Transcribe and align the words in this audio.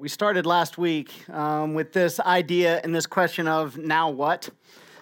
We 0.00 0.08
started 0.08 0.46
last 0.46 0.78
week 0.78 1.12
um, 1.28 1.74
with 1.74 1.92
this 1.92 2.20
idea 2.20 2.80
and 2.82 2.94
this 2.94 3.04
question 3.04 3.46
of 3.46 3.76
now 3.76 4.08
what, 4.08 4.48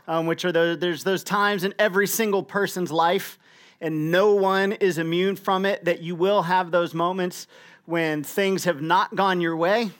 um, 0.09 0.27
which 0.27 0.45
are 0.45 0.51
those, 0.51 0.81
there's 0.81 1.05
those 1.05 1.23
times 1.23 1.63
in 1.63 1.73
every 1.79 2.09
single 2.09 2.43
person's 2.43 2.91
life, 2.91 3.39
and 3.81 4.11
no 4.11 4.35
one 4.35 4.73
is 4.73 4.99
immune 4.99 5.37
from 5.37 5.65
it, 5.65 5.85
that 5.85 6.03
you 6.03 6.17
will 6.17 6.43
have 6.43 6.73
those 6.73 6.95
moments 6.95 7.47
when 7.85 8.25
things 8.25 8.65
have 8.65 8.83
not 8.83 9.15
gone 9.15 9.41
your 9.41 9.57
way, 9.57 9.93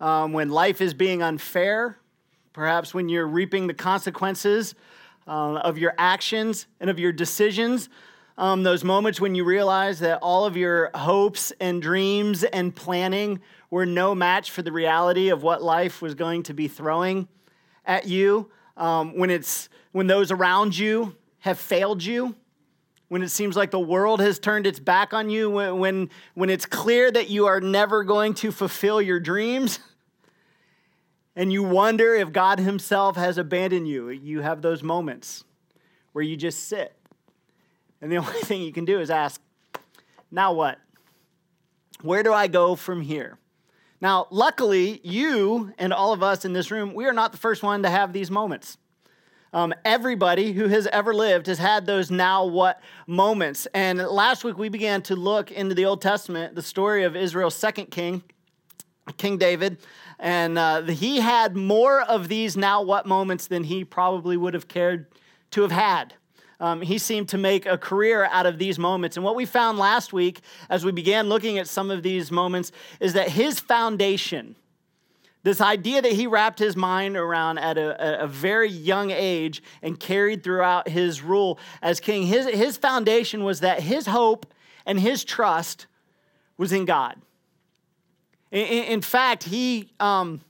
um, 0.00 0.32
when 0.32 0.48
life 0.48 0.80
is 0.80 0.94
being 0.94 1.22
unfair, 1.22 1.98
perhaps 2.54 2.94
when 2.94 3.10
you're 3.10 3.28
reaping 3.28 3.66
the 3.66 3.74
consequences 3.74 4.74
uh, 5.28 5.56
of 5.56 5.76
your 5.76 5.92
actions 5.98 6.66
and 6.80 6.88
of 6.88 6.98
your 6.98 7.12
decisions. 7.12 7.90
Um, 8.38 8.62
those 8.62 8.82
moments 8.82 9.20
when 9.20 9.34
you 9.34 9.44
realize 9.44 10.00
that 10.00 10.18
all 10.22 10.46
of 10.46 10.56
your 10.56 10.90
hopes 10.94 11.52
and 11.60 11.82
dreams 11.82 12.44
and 12.44 12.74
planning 12.74 13.40
were 13.70 13.86
no 13.86 14.14
match 14.14 14.50
for 14.50 14.62
the 14.62 14.72
reality 14.72 15.28
of 15.28 15.42
what 15.42 15.62
life 15.62 16.00
was 16.00 16.14
going 16.14 16.42
to 16.44 16.54
be 16.54 16.68
throwing 16.68 17.28
at 17.84 18.06
you, 18.06 18.50
um, 18.76 19.16
when, 19.16 19.30
it's, 19.30 19.68
when 19.92 20.06
those 20.06 20.30
around 20.30 20.76
you 20.76 21.14
have 21.40 21.58
failed 21.58 22.02
you, 22.02 22.34
when 23.08 23.22
it 23.22 23.28
seems 23.28 23.56
like 23.56 23.70
the 23.70 23.78
world 23.78 24.20
has 24.20 24.38
turned 24.38 24.66
its 24.66 24.80
back 24.80 25.12
on 25.12 25.28
you, 25.28 25.50
when, 25.50 25.78
when, 25.78 26.10
when 26.32 26.48
it's 26.48 26.64
clear 26.64 27.10
that 27.10 27.28
you 27.28 27.46
are 27.46 27.60
never 27.60 28.04
going 28.04 28.32
to 28.32 28.50
fulfill 28.50 29.02
your 29.02 29.20
dreams, 29.20 29.78
and 31.36 31.52
you 31.52 31.62
wonder 31.62 32.14
if 32.14 32.32
God 32.32 32.58
Himself 32.58 33.16
has 33.16 33.36
abandoned 33.36 33.86
you. 33.86 34.08
You 34.08 34.40
have 34.40 34.62
those 34.62 34.82
moments 34.82 35.44
where 36.12 36.24
you 36.24 36.36
just 36.36 36.68
sit. 36.68 36.96
And 38.02 38.10
the 38.10 38.16
only 38.18 38.40
thing 38.40 38.60
you 38.60 38.72
can 38.72 38.84
do 38.84 39.00
is 39.00 39.08
ask, 39.08 39.40
now 40.30 40.52
what? 40.52 40.78
Where 42.02 42.22
do 42.22 42.32
I 42.32 42.48
go 42.48 42.74
from 42.74 43.00
here? 43.00 43.38
Now, 44.00 44.26
luckily, 44.30 45.00
you 45.04 45.72
and 45.78 45.92
all 45.92 46.12
of 46.12 46.22
us 46.22 46.44
in 46.44 46.52
this 46.52 46.72
room, 46.72 46.92
we 46.92 47.06
are 47.06 47.12
not 47.12 47.30
the 47.30 47.38
first 47.38 47.62
one 47.62 47.84
to 47.84 47.88
have 47.88 48.12
these 48.12 48.30
moments. 48.30 48.76
Um, 49.52 49.72
everybody 49.84 50.52
who 50.52 50.66
has 50.68 50.86
ever 50.88 51.14
lived 51.14 51.46
has 51.46 51.58
had 51.58 51.86
those 51.86 52.10
now 52.10 52.44
what 52.44 52.80
moments. 53.06 53.68
And 53.74 53.98
last 53.98 54.44
week 54.44 54.58
we 54.58 54.70
began 54.70 55.02
to 55.02 55.14
look 55.14 55.52
into 55.52 55.74
the 55.74 55.84
Old 55.84 56.00
Testament, 56.00 56.56
the 56.56 56.62
story 56.62 57.04
of 57.04 57.14
Israel's 57.14 57.54
second 57.54 57.90
king, 57.90 58.22
King 59.18 59.36
David. 59.36 59.76
And 60.18 60.58
uh, 60.58 60.82
he 60.82 61.20
had 61.20 61.54
more 61.54 62.00
of 62.00 62.28
these 62.28 62.56
now 62.56 62.82
what 62.82 63.06
moments 63.06 63.46
than 63.46 63.64
he 63.64 63.84
probably 63.84 64.36
would 64.36 64.54
have 64.54 64.68
cared 64.68 65.06
to 65.50 65.62
have 65.62 65.72
had 65.72 66.14
um, 66.62 66.80
he 66.80 66.96
seemed 66.96 67.28
to 67.30 67.38
make 67.38 67.66
a 67.66 67.76
career 67.76 68.24
out 68.30 68.46
of 68.46 68.56
these 68.56 68.78
moments. 68.78 69.16
And 69.16 69.24
what 69.24 69.34
we 69.34 69.44
found 69.44 69.78
last 69.78 70.12
week, 70.12 70.40
as 70.70 70.84
we 70.84 70.92
began 70.92 71.28
looking 71.28 71.58
at 71.58 71.66
some 71.66 71.90
of 71.90 72.04
these 72.04 72.30
moments, 72.30 72.70
is 73.00 73.14
that 73.14 73.30
his 73.30 73.58
foundation, 73.58 74.54
this 75.42 75.60
idea 75.60 76.00
that 76.00 76.12
he 76.12 76.28
wrapped 76.28 76.60
his 76.60 76.76
mind 76.76 77.16
around 77.16 77.58
at 77.58 77.76
a, 77.76 78.22
a, 78.22 78.28
very 78.28 78.70
young 78.70 79.10
age 79.10 79.60
and 79.82 79.98
carried 79.98 80.44
throughout 80.44 80.88
his 80.88 81.20
rule 81.20 81.58
as 81.82 81.98
king, 81.98 82.28
his, 82.28 82.46
his 82.46 82.76
foundation 82.76 83.42
was 83.42 83.58
that 83.58 83.80
his 83.80 84.06
hope 84.06 84.46
and 84.86 85.00
his 85.00 85.24
trust 85.24 85.88
was 86.58 86.72
in 86.72 86.84
God. 86.84 87.16
In, 88.52 88.84
in 88.84 89.00
fact, 89.00 89.42
he, 89.42 89.90
um, 89.98 90.40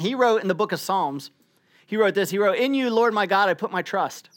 he 0.00 0.14
wrote 0.14 0.40
in 0.40 0.48
the 0.48 0.54
book 0.54 0.72
of 0.72 0.80
Psalms, 0.80 1.30
he 1.86 1.98
wrote 1.98 2.14
this 2.14 2.30
He 2.30 2.38
wrote, 2.38 2.56
In 2.56 2.72
you, 2.72 2.88
Lord 2.88 3.12
my 3.12 3.26
God, 3.26 3.50
I 3.50 3.54
put 3.54 3.70
my 3.70 3.82
trust. 3.82 4.30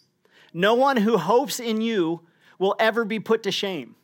No 0.53 0.75
one 0.75 0.97
who 0.97 1.17
hopes 1.17 1.59
in 1.59 1.81
you 1.81 2.21
will 2.59 2.75
ever 2.79 3.05
be 3.05 3.19
put 3.19 3.43
to 3.43 3.51
shame. 3.51 3.95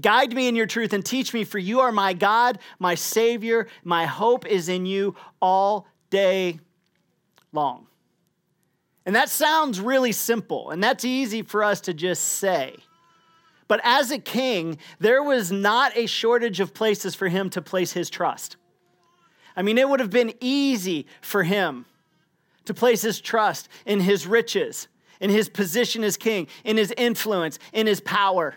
Guide 0.00 0.34
me 0.34 0.46
in 0.48 0.54
your 0.54 0.66
truth 0.66 0.92
and 0.92 1.04
teach 1.04 1.34
me, 1.34 1.44
for 1.44 1.58
you 1.58 1.80
are 1.80 1.92
my 1.92 2.12
God, 2.12 2.58
my 2.78 2.94
Savior. 2.94 3.66
My 3.82 4.06
hope 4.06 4.46
is 4.46 4.68
in 4.68 4.86
you 4.86 5.16
all 5.40 5.86
day 6.10 6.60
long. 7.52 7.86
And 9.04 9.16
that 9.16 9.28
sounds 9.28 9.80
really 9.80 10.12
simple, 10.12 10.70
and 10.70 10.82
that's 10.82 11.04
easy 11.04 11.42
for 11.42 11.64
us 11.64 11.80
to 11.82 11.94
just 11.94 12.22
say. 12.22 12.76
But 13.66 13.80
as 13.82 14.10
a 14.10 14.18
king, 14.18 14.78
there 14.98 15.22
was 15.22 15.50
not 15.50 15.96
a 15.96 16.06
shortage 16.06 16.60
of 16.60 16.74
places 16.74 17.14
for 17.14 17.28
him 17.28 17.50
to 17.50 17.62
place 17.62 17.92
his 17.92 18.10
trust. 18.10 18.56
I 19.56 19.62
mean, 19.62 19.78
it 19.78 19.88
would 19.88 20.00
have 20.00 20.10
been 20.10 20.34
easy 20.40 21.06
for 21.20 21.42
him 21.42 21.86
to 22.64 22.74
place 22.74 23.02
his 23.02 23.20
trust 23.20 23.68
in 23.86 24.00
his 24.00 24.26
riches, 24.26 24.86
in 25.20 25.30
his 25.30 25.48
position 25.48 26.02
as 26.02 26.16
king, 26.16 26.46
in 26.64 26.76
his 26.76 26.92
influence, 26.96 27.58
in 27.72 27.86
his 27.86 28.00
power, 28.00 28.54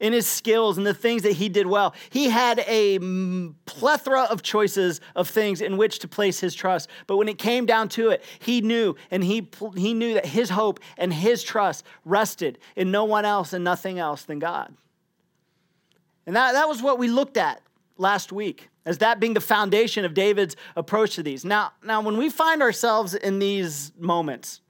in 0.00 0.14
his 0.14 0.26
skills, 0.26 0.78
and 0.78 0.86
the 0.86 0.94
things 0.94 1.22
that 1.22 1.32
he 1.32 1.48
did 1.48 1.66
well. 1.66 1.94
He 2.08 2.30
had 2.30 2.60
a 2.66 2.98
plethora 3.66 4.22
of 4.22 4.42
choices 4.42 5.00
of 5.14 5.28
things 5.28 5.60
in 5.60 5.76
which 5.76 5.98
to 6.00 6.08
place 6.08 6.40
his 6.40 6.54
trust. 6.54 6.88
But 7.06 7.18
when 7.18 7.28
it 7.28 7.38
came 7.38 7.66
down 7.66 7.90
to 7.90 8.08
it, 8.08 8.24
he 8.38 8.62
knew, 8.62 8.96
and 9.10 9.22
he, 9.22 9.48
he 9.76 9.92
knew 9.92 10.14
that 10.14 10.26
his 10.26 10.50
hope 10.50 10.80
and 10.96 11.12
his 11.12 11.42
trust 11.42 11.84
rested 12.04 12.58
in 12.76 12.90
no 12.90 13.04
one 13.04 13.26
else 13.26 13.52
and 13.52 13.62
nothing 13.62 13.98
else 13.98 14.22
than 14.22 14.38
God. 14.38 14.74
And 16.26 16.34
that, 16.34 16.52
that 16.52 16.68
was 16.68 16.82
what 16.82 16.98
we 16.98 17.08
looked 17.08 17.36
at 17.36 17.60
last 17.98 18.32
week 18.32 18.70
as 18.86 18.98
that 18.98 19.20
being 19.20 19.34
the 19.34 19.40
foundation 19.40 20.04
of 20.04 20.14
David's 20.14 20.56
approach 20.74 21.16
to 21.16 21.22
these. 21.22 21.44
Now, 21.44 21.72
now 21.84 22.00
when 22.00 22.16
we 22.16 22.30
find 22.30 22.62
ourselves 22.62 23.14
in 23.14 23.38
these 23.38 23.92
moments, 23.98 24.60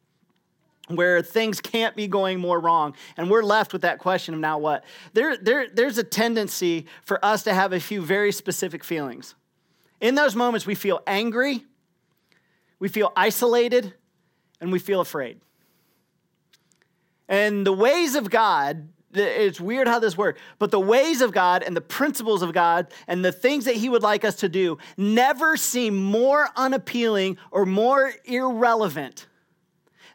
where 0.97 1.23
things 1.23 1.61
can't 1.61 1.97
be 1.97 2.07
going 2.07 2.41
more 2.41 2.61
wrong. 2.61 2.95
And 3.17 3.31
we're 3.31 3.43
left 3.43 3.73
with 3.73 3.83
that 3.83 3.99
question 3.99 4.35
of 4.35 4.41
now 4.41 4.59
what? 4.59 4.85
There, 5.13 5.37
there, 5.37 5.69
there's 5.69 5.99
a 5.99 6.05
tendency 6.05 6.87
for 7.03 7.25
us 7.25 7.43
to 7.45 7.55
have 7.55 7.73
a 7.73 7.81
few 7.81 8.03
very 8.03 8.33
specific 8.33 8.85
feelings. 8.85 9.35
In 10.01 10.15
those 10.15 10.35
moments 10.35 10.67
we 10.67 10.75
feel 10.75 11.01
angry 11.07 11.65
we 12.81 12.89
feel 12.89 13.13
isolated 13.15 13.95
and 14.61 14.73
we 14.73 14.79
feel 14.79 15.01
afraid. 15.01 15.41
And 17.29 17.65
the 17.65 17.73
ways 17.73 18.17
of 18.17 18.31
god 18.31 18.89
it's 19.13 19.61
weird 19.61 19.89
how 19.89 19.99
this 19.99 20.17
works, 20.17 20.41
but 20.61 20.71
the 20.71 20.79
ways 20.79 21.21
of 21.21 21.33
God 21.33 21.65
and 21.65 21.77
the 21.77 21.81
principles 21.81 22.43
of 22.43 22.53
God 22.53 22.87
and 23.09 23.25
the 23.25 23.33
things 23.33 23.65
that 23.65 23.75
He 23.75 23.89
would 23.89 24.05
like 24.05 24.25
us 24.25 24.37
to 24.37 24.49
do 24.49 24.79
never 24.97 25.57
seem 25.57 25.97
more 25.97 26.49
unappealing 26.55 27.37
or 27.51 27.67
more 27.67 28.13
irrelevant 28.25 29.27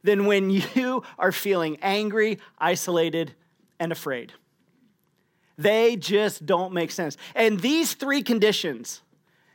than 0.05 0.25
when 0.25 0.49
you 0.49 1.03
are 1.19 1.31
feeling 1.31 1.77
angry, 1.81 2.39
isolated, 2.57 3.33
and 3.79 3.91
afraid. 3.91 4.31
They 5.57 5.95
just 5.95 6.45
don't 6.45 6.73
make 6.73 6.91
sense. 6.91 7.17
And 7.33 7.59
these 7.59 7.93
three 7.93 8.21
conditions, 8.21 9.01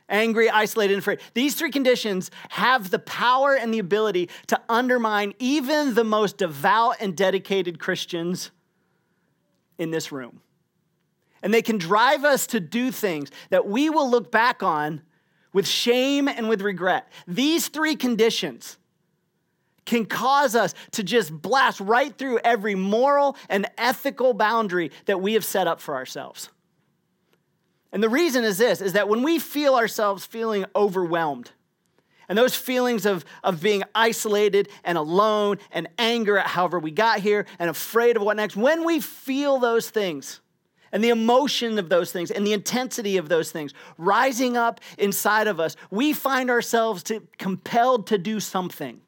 angry, 0.09 0.49
isolated, 0.49 0.93
and 0.93 0.99
afraid, 0.99 1.19
these 1.33 1.55
three 1.55 1.71
conditions 1.71 2.31
have 2.49 2.89
the 2.89 2.99
power 2.99 3.55
and 3.55 3.73
the 3.73 3.79
ability 3.79 4.29
to 4.47 4.59
undermine 4.67 5.33
even 5.39 5.93
the 5.93 6.03
most 6.03 6.37
devout 6.37 6.97
and 6.99 7.15
dedicated 7.15 7.79
Christians 7.79 8.51
in 9.77 9.91
this 9.91 10.11
room. 10.11 10.41
And 11.43 11.53
they 11.53 11.61
can 11.61 11.77
drive 11.77 12.23
us 12.23 12.45
to 12.47 12.59
do 12.59 12.91
things 12.91 13.31
that 13.49 13.67
we 13.67 13.89
will 13.89 14.09
look 14.09 14.31
back 14.31 14.61
on 14.61 15.01
with 15.53 15.67
shame 15.67 16.27
and 16.27 16.49
with 16.49 16.61
regret. 16.61 17.11
These 17.27 17.67
three 17.69 17.95
conditions 17.95 18.77
can 19.85 20.05
cause 20.05 20.55
us 20.55 20.73
to 20.91 21.03
just 21.03 21.31
blast 21.31 21.79
right 21.79 22.15
through 22.17 22.39
every 22.39 22.75
moral 22.75 23.35
and 23.49 23.69
ethical 23.77 24.33
boundary 24.33 24.91
that 25.05 25.21
we 25.21 25.33
have 25.33 25.45
set 25.45 25.67
up 25.67 25.81
for 25.81 25.95
ourselves. 25.95 26.49
And 27.91 28.01
the 28.01 28.09
reason 28.09 28.43
is 28.43 28.57
this 28.57 28.81
is 28.81 28.93
that 28.93 29.09
when 29.09 29.23
we 29.23 29.39
feel 29.39 29.75
ourselves 29.75 30.25
feeling 30.25 30.65
overwhelmed, 30.75 31.51
and 32.29 32.37
those 32.37 32.55
feelings 32.55 33.05
of, 33.05 33.25
of 33.43 33.61
being 33.61 33.83
isolated 33.93 34.69
and 34.85 34.97
alone 34.97 35.57
and 35.69 35.89
anger 35.97 36.37
at 36.37 36.47
however 36.47 36.79
we 36.79 36.89
got 36.89 37.19
here 37.19 37.45
and 37.59 37.69
afraid 37.69 38.15
of 38.15 38.23
what 38.23 38.37
next, 38.37 38.55
when 38.55 38.85
we 38.85 39.01
feel 39.01 39.59
those 39.59 39.89
things 39.89 40.39
and 40.93 41.03
the 41.03 41.09
emotion 41.09 41.77
of 41.77 41.89
those 41.89 42.13
things 42.13 42.31
and 42.31 42.47
the 42.47 42.53
intensity 42.53 43.17
of 43.17 43.27
those 43.27 43.51
things 43.51 43.73
rising 43.97 44.55
up 44.55 44.79
inside 44.97 45.47
of 45.47 45.59
us, 45.59 45.75
we 45.89 46.13
find 46.13 46.49
ourselves 46.49 47.03
to, 47.03 47.21
compelled 47.37 48.07
to 48.07 48.17
do 48.17 48.39
something 48.39 49.01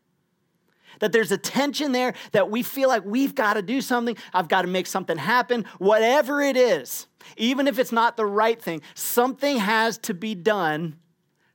that 0.99 1.11
there's 1.11 1.31
a 1.31 1.37
tension 1.37 1.91
there 1.91 2.13
that 2.31 2.49
we 2.49 2.63
feel 2.63 2.89
like 2.89 3.03
we've 3.05 3.35
got 3.35 3.53
to 3.53 3.61
do 3.61 3.81
something, 3.81 4.17
I've 4.33 4.47
got 4.47 4.63
to 4.63 4.67
make 4.67 4.87
something 4.87 5.17
happen, 5.17 5.65
whatever 5.77 6.41
it 6.41 6.57
is, 6.57 7.07
even 7.37 7.67
if 7.67 7.79
it's 7.79 7.91
not 7.91 8.17
the 8.17 8.25
right 8.25 8.61
thing, 8.61 8.81
something 8.93 9.57
has 9.57 9.97
to 9.99 10.13
be 10.13 10.35
done 10.35 10.97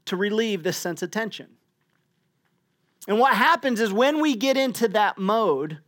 to 0.07 0.17
relieve 0.17 0.63
this 0.63 0.77
sense 0.77 1.03
of 1.03 1.11
tension. 1.11 1.49
And 3.07 3.19
what 3.19 3.35
happens 3.35 3.81
is 3.81 3.93
when 3.93 4.21
we 4.21 4.35
get 4.35 4.57
into 4.57 4.89
that 4.89 5.19
mode, 5.19 5.79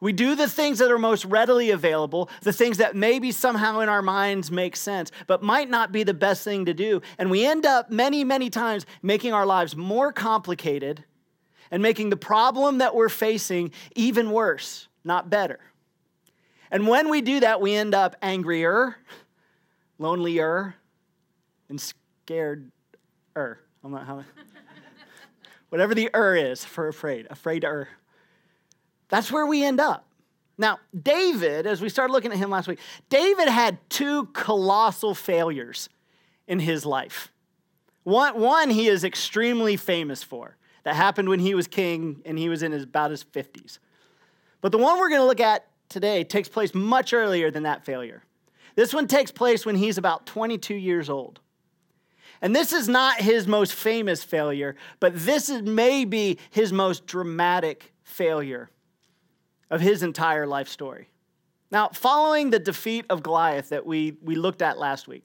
we 0.00 0.12
do 0.12 0.34
the 0.34 0.48
things 0.48 0.80
that 0.80 0.90
are 0.90 0.98
most 0.98 1.24
readily 1.24 1.70
available, 1.70 2.28
the 2.42 2.52
things 2.52 2.76
that 2.76 2.94
maybe 2.94 3.32
somehow 3.32 3.80
in 3.80 3.88
our 3.88 4.02
minds 4.02 4.50
make 4.50 4.76
sense, 4.76 5.10
but 5.26 5.42
might 5.42 5.70
not 5.70 5.92
be 5.92 6.02
the 6.02 6.12
best 6.12 6.44
thing 6.44 6.66
to 6.66 6.74
do. 6.74 7.00
And 7.16 7.30
we 7.30 7.46
end 7.46 7.64
up 7.64 7.90
many, 7.90 8.22
many 8.24 8.50
times 8.50 8.84
making 9.02 9.32
our 9.32 9.46
lives 9.46 9.74
more 9.74 10.12
complicated 10.12 11.04
and 11.70 11.82
making 11.82 12.10
the 12.10 12.16
problem 12.16 12.78
that 12.78 12.94
we're 12.94 13.08
facing 13.08 13.72
even 13.94 14.30
worse, 14.30 14.88
not 15.04 15.30
better. 15.30 15.60
And 16.70 16.88
when 16.88 17.08
we 17.08 17.20
do 17.20 17.40
that, 17.40 17.60
we 17.60 17.74
end 17.74 17.94
up 17.94 18.16
angrier, 18.22 18.96
lonelier, 19.98 20.74
and 21.68 21.80
scared 21.80 22.70
er. 23.36 23.60
I'm 23.82 23.92
not 23.92 24.06
how 24.06 24.24
whatever 25.68 25.94
the 25.94 26.10
er 26.14 26.34
is 26.34 26.64
for 26.64 26.88
afraid, 26.88 27.26
afraid 27.30 27.64
er. 27.64 27.88
That's 29.08 29.30
where 29.30 29.46
we 29.46 29.64
end 29.64 29.80
up. 29.80 30.06
Now, 30.56 30.78
David, 31.00 31.66
as 31.66 31.80
we 31.80 31.88
started 31.88 32.12
looking 32.12 32.32
at 32.32 32.38
him 32.38 32.50
last 32.50 32.68
week, 32.68 32.78
David 33.08 33.48
had 33.48 33.78
two 33.90 34.26
colossal 34.26 35.14
failures 35.14 35.88
in 36.46 36.60
his 36.60 36.86
life. 36.86 37.32
One, 38.04 38.38
one 38.38 38.70
he 38.70 38.86
is 38.86 39.02
extremely 39.02 39.76
famous 39.76 40.22
for. 40.22 40.56
That 40.84 40.94
happened 40.96 41.28
when 41.28 41.40
he 41.40 41.54
was 41.54 41.66
king 41.66 42.22
and 42.24 42.38
he 42.38 42.48
was 42.48 42.62
in 42.62 42.72
his, 42.72 42.84
about 42.84 43.10
his 43.10 43.24
50s. 43.24 43.78
But 44.60 44.72
the 44.72 44.78
one 44.78 44.98
we're 44.98 45.08
going 45.08 45.20
to 45.20 45.26
look 45.26 45.40
at 45.40 45.66
today 45.88 46.24
takes 46.24 46.48
place 46.48 46.74
much 46.74 47.12
earlier 47.12 47.50
than 47.50 47.64
that 47.64 47.84
failure. 47.84 48.22
This 48.76 48.92
one 48.92 49.06
takes 49.06 49.30
place 49.30 49.64
when 49.64 49.76
he's 49.76 49.98
about 49.98 50.26
22 50.26 50.74
years 50.74 51.08
old. 51.08 51.40
And 52.42 52.54
this 52.54 52.72
is 52.72 52.88
not 52.88 53.20
his 53.20 53.46
most 53.46 53.72
famous 53.72 54.22
failure, 54.22 54.76
but 55.00 55.12
this 55.14 55.48
is 55.48 55.62
maybe 55.62 56.38
his 56.50 56.72
most 56.72 57.06
dramatic 57.06 57.92
failure 58.02 58.70
of 59.70 59.80
his 59.80 60.02
entire 60.02 60.46
life 60.46 60.68
story. 60.68 61.08
Now, 61.70 61.88
following 61.88 62.50
the 62.50 62.58
defeat 62.58 63.06
of 63.08 63.22
Goliath 63.22 63.70
that 63.70 63.86
we, 63.86 64.16
we 64.22 64.34
looked 64.34 64.62
at 64.62 64.78
last 64.78 65.08
week, 65.08 65.24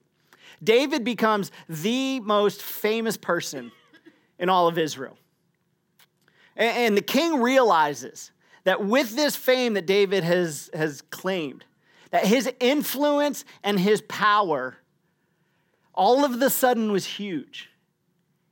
David 0.62 1.04
becomes 1.04 1.52
the 1.68 2.20
most 2.20 2.62
famous 2.62 3.16
person 3.16 3.70
in 4.38 4.48
all 4.48 4.66
of 4.66 4.78
Israel. 4.78 5.16
And, 6.60 6.94
the 6.94 7.02
king 7.02 7.40
realizes 7.40 8.32
that 8.64 8.84
with 8.84 9.16
this 9.16 9.34
fame 9.34 9.74
that 9.74 9.86
David 9.86 10.22
has, 10.24 10.68
has 10.74 11.02
claimed, 11.10 11.64
that 12.10 12.26
his 12.26 12.50
influence 12.60 13.46
and 13.64 13.80
his 13.80 14.02
power 14.02 14.76
all 15.94 16.24
of 16.24 16.38
the 16.38 16.50
sudden 16.50 16.92
was 16.92 17.04
huge. 17.04 17.70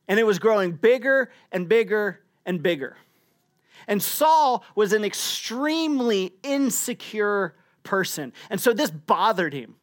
And 0.09 0.19
it 0.19 0.25
was 0.25 0.39
growing 0.39 0.73
bigger 0.73 1.31
and 1.53 1.69
bigger 1.69 2.21
and 2.47 2.63
bigger. 2.63 2.97
And 3.87 4.03
Saul 4.03 4.65
was 4.75 4.93
an 4.93 5.05
extremely 5.05 6.33
insecure 6.43 7.55
person. 7.83 8.33
And 8.51 8.61
so 8.61 8.73
this 8.73 8.91
bothered 8.91 9.53
him. 9.53 9.77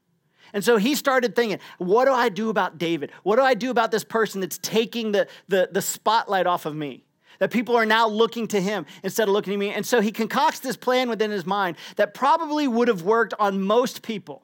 And 0.54 0.64
so 0.64 0.78
he 0.78 0.96
started 0.96 1.36
thinking, 1.36 1.60
what 1.78 2.06
do 2.06 2.14
I 2.14 2.30
do 2.30 2.50
about 2.50 2.78
David? 2.78 3.12
What 3.24 3.36
do 3.36 3.42
I 3.44 3.54
do 3.54 3.72
about 3.72 3.92
this 3.92 4.04
person 4.04 4.42
that's 4.42 4.58
taking 4.60 5.12
the, 5.12 5.28
the, 5.48 5.70
the 5.72 5.82
spotlight 5.82 6.48
off 6.48 6.66
of 6.66 6.76
me? 6.76 7.05
That 7.40 7.52
people 7.52 7.76
are 7.76 7.86
now 7.86 8.08
looking 8.08 8.48
to 8.48 8.62
him 8.62 8.86
instead 9.04 9.28
of 9.28 9.34
looking 9.34 9.54
at 9.54 9.60
me. 9.60 9.72
And 9.72 9.86
so 9.86 10.02
he 10.02 10.12
concocts 10.12 10.60
this 10.60 10.78
plan 10.78 11.10
within 11.10 11.32
his 11.32 11.46
mind 11.46 11.78
that 11.96 12.14
probably 12.14 12.68
would 12.68 12.88
have 12.88 13.02
worked 13.02 13.34
on 13.40 13.62
most 13.62 14.02
people. 14.02 14.44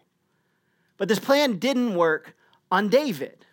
But 0.98 1.08
this 1.08 1.20
plan 1.20 1.58
didn't 1.58 1.96
work 1.96 2.36
on 2.72 2.90
David. 2.90 3.46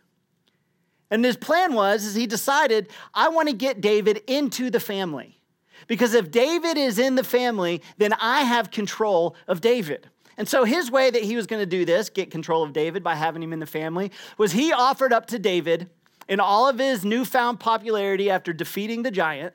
And 1.11 1.25
his 1.25 1.37
plan 1.37 1.73
was 1.73 2.05
is 2.05 2.15
he 2.15 2.27
decided, 2.27 2.89
I 3.15 3.29
want 3.29 3.49
to 3.49 3.55
get 3.55 3.81
David 3.81 4.23
into 4.27 4.71
the 4.71 4.81
family. 4.81 5.41
Because 5.87 6.13
if 6.13 6.31
David 6.31 6.77
is 6.77 6.99
in 6.99 7.15
the 7.15 7.25
family, 7.25 7.83
then 7.97 8.13
I 8.21 8.43
have 8.43 8.71
control 8.71 9.37
of 9.47 9.61
David. 9.61 10.09
And 10.37 10.49
so 10.49 10.65
his 10.65 10.91
way 10.91 11.11
that 11.11 11.23
he 11.23 11.35
was 11.35 11.47
going 11.47 11.61
to 11.63 11.67
do 11.67 11.85
this, 11.85 12.11
get 12.11 12.31
control 12.31 12.63
of 12.63 12.73
David 12.73 13.03
by 13.03 13.15
having 13.15 13.43
him 13.43 13.53
in 13.53 13.59
the 13.59 13.67
family, 13.67 14.13
was 14.37 14.53
he 14.53 14.73
offered 14.73 15.13
up 15.13 15.27
to 15.27 15.39
David 15.39 15.89
in 16.29 16.41
all 16.41 16.69
of 16.69 16.79
his 16.79 17.05
newfound 17.05 17.59
popularity 17.59 18.31
after 18.31 18.53
defeating 18.53 19.03
the 19.03 19.11
giant, 19.11 19.55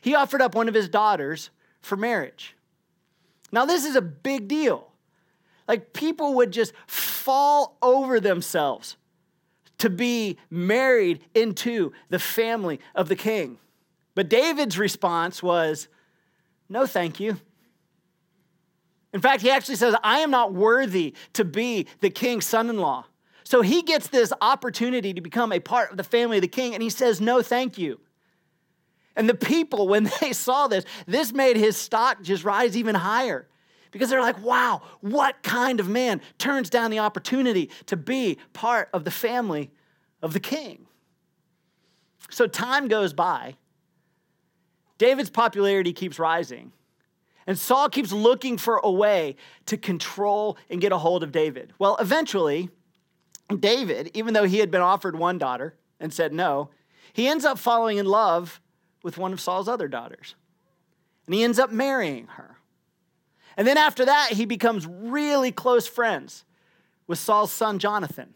he 0.00 0.14
offered 0.14 0.42
up 0.42 0.54
one 0.54 0.68
of 0.68 0.74
his 0.74 0.88
daughters 0.88 1.50
for 1.80 1.96
marriage. 1.96 2.56
Now, 3.52 3.64
this 3.64 3.84
is 3.84 3.96
a 3.96 4.02
big 4.02 4.48
deal. 4.48 4.90
Like, 5.66 5.92
people 5.92 6.34
would 6.34 6.50
just 6.50 6.72
fall 6.86 7.76
over 7.82 8.20
themselves 8.20 8.96
to 9.78 9.88
be 9.88 10.38
married 10.50 11.20
into 11.34 11.92
the 12.08 12.18
family 12.18 12.80
of 12.94 13.08
the 13.08 13.16
king. 13.16 13.58
But 14.14 14.28
David's 14.28 14.78
response 14.78 15.42
was, 15.42 15.88
No, 16.68 16.86
thank 16.86 17.20
you. 17.20 17.40
In 19.12 19.20
fact, 19.20 19.42
he 19.42 19.50
actually 19.50 19.76
says, 19.76 19.94
I 20.02 20.18
am 20.18 20.30
not 20.30 20.52
worthy 20.52 21.14
to 21.34 21.44
be 21.44 21.86
the 22.00 22.10
king's 22.10 22.44
son 22.44 22.68
in 22.68 22.78
law. 22.78 23.06
So 23.48 23.62
he 23.62 23.80
gets 23.80 24.08
this 24.08 24.30
opportunity 24.42 25.14
to 25.14 25.22
become 25.22 25.52
a 25.52 25.58
part 25.58 25.90
of 25.90 25.96
the 25.96 26.04
family 26.04 26.36
of 26.36 26.42
the 26.42 26.48
king, 26.48 26.74
and 26.74 26.82
he 26.82 26.90
says, 26.90 27.18
No, 27.18 27.40
thank 27.40 27.78
you. 27.78 27.98
And 29.16 29.26
the 29.26 29.34
people, 29.34 29.88
when 29.88 30.10
they 30.20 30.34
saw 30.34 30.68
this, 30.68 30.84
this 31.06 31.32
made 31.32 31.56
his 31.56 31.74
stock 31.74 32.20
just 32.20 32.44
rise 32.44 32.76
even 32.76 32.94
higher 32.94 33.48
because 33.90 34.10
they're 34.10 34.20
like, 34.20 34.38
wow, 34.44 34.82
what 35.00 35.42
kind 35.42 35.80
of 35.80 35.88
man 35.88 36.20
turns 36.36 36.68
down 36.68 36.90
the 36.90 36.98
opportunity 36.98 37.70
to 37.86 37.96
be 37.96 38.36
part 38.52 38.90
of 38.92 39.04
the 39.04 39.10
family 39.10 39.70
of 40.20 40.34
the 40.34 40.40
king? 40.40 40.84
So 42.28 42.46
time 42.46 42.86
goes 42.86 43.14
by. 43.14 43.56
David's 44.98 45.30
popularity 45.30 45.94
keeps 45.94 46.18
rising. 46.18 46.70
And 47.46 47.58
Saul 47.58 47.88
keeps 47.88 48.12
looking 48.12 48.58
for 48.58 48.78
a 48.84 48.92
way 48.92 49.36
to 49.64 49.78
control 49.78 50.58
and 50.68 50.82
get 50.82 50.92
a 50.92 50.98
hold 50.98 51.22
of 51.22 51.32
David. 51.32 51.72
Well, 51.78 51.96
eventually, 51.98 52.68
David, 53.56 54.10
even 54.14 54.34
though 54.34 54.44
he 54.44 54.58
had 54.58 54.70
been 54.70 54.80
offered 54.80 55.16
one 55.16 55.38
daughter 55.38 55.74
and 55.98 56.12
said 56.12 56.32
no, 56.32 56.70
he 57.12 57.28
ends 57.28 57.44
up 57.44 57.58
falling 57.58 57.98
in 57.98 58.06
love 58.06 58.60
with 59.02 59.18
one 59.18 59.32
of 59.32 59.40
Saul's 59.40 59.68
other 59.68 59.88
daughters. 59.88 60.34
And 61.26 61.34
he 61.34 61.42
ends 61.42 61.58
up 61.58 61.70
marrying 61.70 62.26
her. 62.28 62.56
And 63.56 63.66
then 63.66 63.76
after 63.76 64.04
that, 64.04 64.30
he 64.32 64.44
becomes 64.44 64.86
really 64.86 65.50
close 65.50 65.86
friends 65.86 66.44
with 67.06 67.18
Saul's 67.18 67.50
son, 67.50 67.78
Jonathan. 67.78 68.34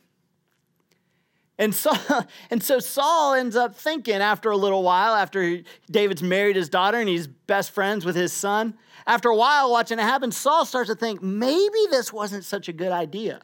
And 1.59 1.75
so, 1.75 1.93
and 2.51 2.63
so 2.63 2.79
Saul 2.81 3.35
ends 3.35 3.55
up 3.55 3.77
thinking 3.77 4.17
after 4.17 4.51
a 4.51 4.57
little 4.57 4.83
while, 4.83 5.15
after 5.15 5.63
David's 5.91 6.23
married 6.23 6.57
his 6.57 6.69
daughter 6.69 6.99
and 6.99 7.09
he's 7.09 7.27
best 7.27 7.71
friends 7.71 8.05
with 8.05 8.17
his 8.17 8.33
son, 8.33 8.75
after 9.07 9.29
a 9.29 9.37
while 9.37 9.71
watching 9.71 9.99
it 9.99 10.03
happen, 10.03 10.33
Saul 10.33 10.65
starts 10.65 10.91
to 10.91 10.97
think 10.97 11.23
maybe 11.23 11.87
this 11.91 12.13
wasn't 12.13 12.45
such 12.45 12.69
a 12.69 12.73
good 12.73 12.93
idea. 12.93 13.41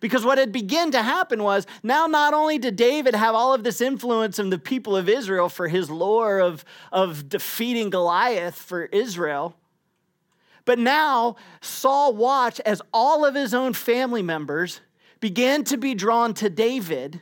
Because 0.00 0.24
what 0.24 0.38
had 0.38 0.52
begun 0.52 0.90
to 0.92 1.02
happen 1.02 1.42
was 1.42 1.66
now 1.82 2.06
not 2.06 2.34
only 2.34 2.58
did 2.58 2.76
David 2.76 3.14
have 3.14 3.34
all 3.34 3.54
of 3.54 3.64
this 3.64 3.80
influence 3.80 4.38
in 4.38 4.50
the 4.50 4.58
people 4.58 4.96
of 4.96 5.08
Israel 5.08 5.48
for 5.48 5.68
his 5.68 5.90
lore 5.90 6.38
of, 6.38 6.64
of 6.92 7.28
defeating 7.28 7.90
Goliath 7.90 8.56
for 8.56 8.84
Israel, 8.86 9.56
but 10.64 10.78
now 10.78 11.36
Saul 11.60 12.14
watched 12.14 12.60
as 12.60 12.80
all 12.92 13.24
of 13.24 13.34
his 13.34 13.52
own 13.52 13.72
family 13.72 14.22
members 14.22 14.80
began 15.20 15.64
to 15.64 15.76
be 15.76 15.94
drawn 15.94 16.34
to 16.34 16.50
David 16.50 17.20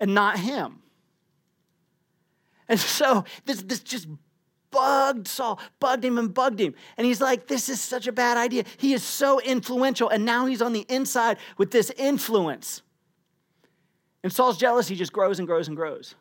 and 0.00 0.14
not 0.14 0.38
him. 0.38 0.82
And 2.68 2.80
so 2.80 3.24
this, 3.44 3.62
this 3.62 3.80
just 3.80 4.08
bugged 4.72 5.28
Saul, 5.28 5.60
bugged 5.78 6.04
him 6.04 6.18
and 6.18 6.34
bugged 6.34 6.60
him. 6.60 6.74
And 6.96 7.06
he's 7.06 7.20
like, 7.20 7.46
This 7.46 7.68
is 7.68 7.80
such 7.80 8.08
a 8.08 8.12
bad 8.12 8.36
idea. 8.36 8.64
He 8.78 8.92
is 8.92 9.04
so 9.04 9.40
influential. 9.40 10.08
And 10.08 10.24
now 10.24 10.46
he's 10.46 10.60
on 10.60 10.72
the 10.72 10.84
inside 10.88 11.38
with 11.56 11.70
this 11.70 11.90
influence. 11.90 12.82
And 14.24 14.32
Saul's 14.32 14.58
jealousy 14.58 14.96
just 14.96 15.12
grows 15.12 15.38
and 15.38 15.46
grows 15.46 15.68
and 15.68 15.76
grows. 15.76 16.16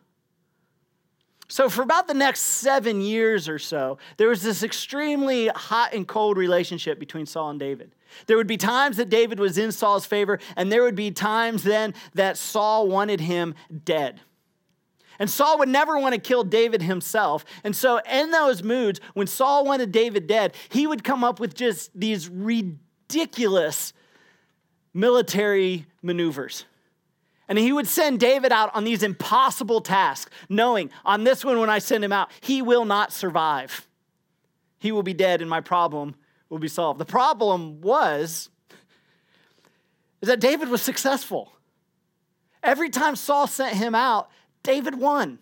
So, 1.47 1.67
for 1.67 1.81
about 1.81 2.07
the 2.07 2.13
next 2.13 2.39
seven 2.39 3.01
years 3.01 3.49
or 3.49 3.59
so, 3.59 3.97
there 4.15 4.29
was 4.29 4.41
this 4.41 4.63
extremely 4.63 5.49
hot 5.49 5.93
and 5.93 6.07
cold 6.07 6.37
relationship 6.37 6.97
between 6.97 7.25
Saul 7.25 7.49
and 7.49 7.59
David. 7.59 7.93
There 8.27 8.37
would 8.37 8.47
be 8.47 8.55
times 8.55 8.95
that 8.97 9.09
David 9.09 9.37
was 9.37 9.57
in 9.57 9.73
Saul's 9.73 10.05
favor, 10.05 10.39
and 10.55 10.71
there 10.71 10.81
would 10.81 10.95
be 10.95 11.11
times 11.11 11.63
then 11.63 11.93
that 12.13 12.37
Saul 12.37 12.87
wanted 12.87 13.19
him 13.19 13.53
dead. 13.83 14.21
And 15.19 15.29
Saul 15.29 15.59
would 15.59 15.69
never 15.69 15.97
want 15.99 16.15
to 16.15 16.21
kill 16.21 16.43
David 16.43 16.81
himself. 16.81 17.45
And 17.63 17.75
so, 17.75 17.99
in 18.09 18.31
those 18.31 18.63
moods, 18.63 18.99
when 19.13 19.27
Saul 19.27 19.65
wanted 19.65 19.91
David 19.91 20.27
dead, 20.27 20.53
he 20.69 20.87
would 20.87 21.03
come 21.03 21.23
up 21.23 21.39
with 21.39 21.53
just 21.53 21.91
these 21.93 22.27
ridiculous 22.29 23.93
military 24.93 25.85
maneuvers. 26.01 26.65
And 27.47 27.57
he 27.57 27.73
would 27.73 27.87
send 27.87 28.19
David 28.19 28.51
out 28.51 28.73
on 28.73 28.85
these 28.85 29.03
impossible 29.03 29.81
tasks, 29.81 30.31
knowing 30.47 30.89
on 31.03 31.25
this 31.25 31.43
one, 31.43 31.59
when 31.59 31.69
I 31.69 31.79
send 31.79 32.03
him 32.03 32.13
out, 32.13 32.31
he 32.39 32.61
will 32.61 32.85
not 32.85 33.11
survive. 33.11 33.87
He 34.79 34.91
will 34.91 35.03
be 35.03 35.13
dead, 35.13 35.41
and 35.41 35.49
my 35.49 35.61
problem 35.61 36.15
will 36.49 36.59
be 36.59 36.67
solved. 36.67 36.99
The 36.99 37.05
problem 37.05 37.81
was 37.81 38.49
is 40.21 40.27
that 40.27 40.39
David 40.39 40.69
was 40.69 40.81
successful. 40.81 41.51
Every 42.63 42.89
time 42.89 43.15
Saul 43.15 43.47
sent 43.47 43.75
him 43.75 43.95
out, 43.95 44.29
David 44.63 44.99
won. 44.99 45.39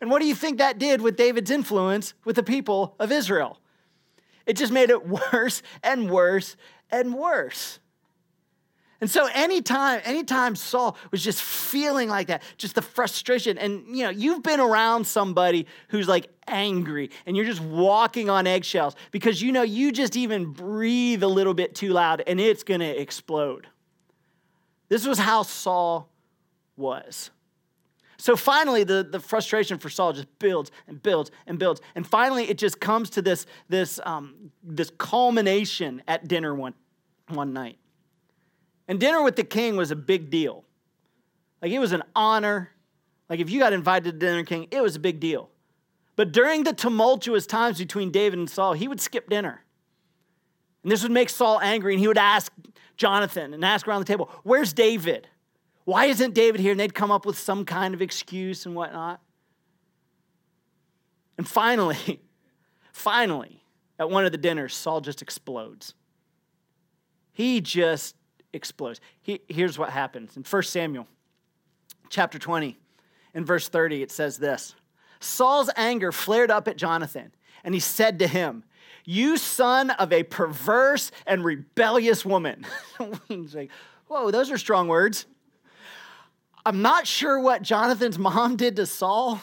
And 0.00 0.10
what 0.10 0.20
do 0.20 0.26
you 0.26 0.34
think 0.34 0.58
that 0.58 0.78
did 0.78 1.02
with 1.02 1.16
David's 1.16 1.50
influence 1.50 2.14
with 2.24 2.36
the 2.36 2.42
people 2.42 2.94
of 2.98 3.10
Israel? 3.10 3.58
It 4.46 4.56
just 4.56 4.72
made 4.72 4.90
it 4.90 5.06
worse 5.32 5.62
and 5.82 6.10
worse 6.10 6.56
and 6.90 7.14
worse. 7.14 7.80
And 9.00 9.08
so 9.08 9.28
anytime, 9.32 10.00
anytime 10.04 10.56
Saul 10.56 10.96
was 11.12 11.22
just 11.22 11.40
feeling 11.40 12.08
like 12.08 12.26
that, 12.26 12.42
just 12.56 12.74
the 12.74 12.82
frustration, 12.82 13.56
and 13.56 13.96
you 13.96 14.02
know, 14.02 14.10
you've 14.10 14.42
been 14.42 14.58
around 14.58 15.06
somebody 15.06 15.66
who's 15.88 16.08
like 16.08 16.28
angry 16.48 17.10
and 17.24 17.36
you're 17.36 17.46
just 17.46 17.60
walking 17.60 18.28
on 18.28 18.46
eggshells 18.46 18.96
because 19.12 19.40
you 19.40 19.52
know 19.52 19.62
you 19.62 19.92
just 19.92 20.16
even 20.16 20.52
breathe 20.52 21.22
a 21.22 21.28
little 21.28 21.54
bit 21.54 21.76
too 21.76 21.90
loud 21.90 22.24
and 22.26 22.40
it's 22.40 22.64
gonna 22.64 22.84
explode. 22.84 23.68
This 24.88 25.06
was 25.06 25.18
how 25.18 25.42
Saul 25.42 26.08
was. 26.76 27.30
So 28.18 28.34
finally, 28.34 28.82
the, 28.82 29.06
the 29.08 29.20
frustration 29.20 29.78
for 29.78 29.88
Saul 29.88 30.12
just 30.12 30.26
builds 30.40 30.72
and 30.88 31.00
builds 31.00 31.30
and 31.46 31.58
builds. 31.58 31.80
And 31.94 32.04
finally, 32.04 32.50
it 32.50 32.58
just 32.58 32.80
comes 32.80 33.10
to 33.10 33.22
this, 33.22 33.46
this, 33.68 34.00
um, 34.04 34.50
this 34.62 34.90
culmination 34.98 36.02
at 36.08 36.26
dinner 36.26 36.52
one, 36.52 36.74
one 37.28 37.52
night. 37.52 37.78
And 38.88 38.98
dinner 38.98 39.22
with 39.22 39.36
the 39.36 39.44
king 39.44 39.76
was 39.76 39.92
a 39.92 39.96
big 39.96 40.30
deal. 40.30 40.64
Like 41.62 41.70
it 41.70 41.78
was 41.78 41.92
an 41.92 42.02
honor. 42.16 42.72
Like 43.28 43.38
if 43.38 43.50
you 43.50 43.60
got 43.60 43.72
invited 43.72 44.12
to 44.12 44.18
dinner 44.18 44.42
king, 44.42 44.66
it 44.72 44.82
was 44.82 44.96
a 44.96 45.00
big 45.00 45.20
deal. 45.20 45.50
But 46.16 46.32
during 46.32 46.64
the 46.64 46.72
tumultuous 46.72 47.46
times 47.46 47.78
between 47.78 48.10
David 48.10 48.40
and 48.40 48.50
Saul, 48.50 48.72
he 48.72 48.88
would 48.88 49.00
skip 49.00 49.30
dinner. 49.30 49.64
And 50.82 50.90
this 50.90 51.04
would 51.04 51.12
make 51.12 51.28
Saul 51.28 51.60
angry, 51.60 51.92
and 51.92 52.00
he 52.00 52.08
would 52.08 52.18
ask 52.18 52.52
Jonathan 52.96 53.54
and 53.54 53.64
ask 53.64 53.86
around 53.86 54.00
the 54.00 54.06
table, 54.06 54.28
Where's 54.42 54.72
David? 54.72 55.28
Why 55.88 56.04
isn't 56.04 56.34
David 56.34 56.60
here? 56.60 56.72
And 56.72 56.78
they'd 56.78 56.94
come 56.94 57.10
up 57.10 57.24
with 57.24 57.38
some 57.38 57.64
kind 57.64 57.94
of 57.94 58.02
excuse 58.02 58.66
and 58.66 58.74
whatnot. 58.74 59.22
And 61.38 61.48
finally, 61.48 62.20
finally, 62.92 63.64
at 63.98 64.10
one 64.10 64.26
of 64.26 64.32
the 64.32 64.36
dinners, 64.36 64.74
Saul 64.74 65.00
just 65.00 65.22
explodes. 65.22 65.94
He 67.32 67.62
just 67.62 68.16
explodes. 68.52 69.00
He, 69.22 69.40
here's 69.48 69.78
what 69.78 69.88
happens 69.88 70.36
in 70.36 70.42
1 70.42 70.62
Samuel 70.64 71.06
chapter 72.10 72.38
20, 72.38 72.76
in 73.32 73.46
verse 73.46 73.70
30, 73.70 74.02
it 74.02 74.10
says 74.10 74.36
this 74.36 74.74
Saul's 75.20 75.70
anger 75.74 76.12
flared 76.12 76.50
up 76.50 76.68
at 76.68 76.76
Jonathan, 76.76 77.32
and 77.64 77.72
he 77.72 77.80
said 77.80 78.18
to 78.18 78.26
him, 78.26 78.62
You 79.06 79.38
son 79.38 79.88
of 79.88 80.12
a 80.12 80.22
perverse 80.22 81.10
and 81.26 81.42
rebellious 81.42 82.26
woman. 82.26 82.66
He's 83.28 83.54
like, 83.54 83.70
Whoa, 84.08 84.30
those 84.30 84.50
are 84.50 84.58
strong 84.58 84.88
words. 84.88 85.24
I'm 86.68 86.82
not 86.82 87.06
sure 87.06 87.40
what 87.40 87.62
Jonathan's 87.62 88.18
mom 88.18 88.56
did 88.56 88.76
to 88.76 88.84
Saul 88.84 89.40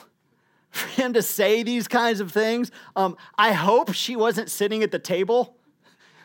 for 0.69 0.87
him 0.89 1.13
to 1.13 1.23
say 1.23 1.63
these 1.63 1.87
kinds 1.87 2.19
of 2.19 2.31
things. 2.31 2.69
Um, 2.95 3.17
I 3.35 3.51
hope 3.51 3.95
she 3.95 4.15
wasn't 4.15 4.51
sitting 4.51 4.83
at 4.83 4.91
the 4.91 4.99
table 4.99 5.57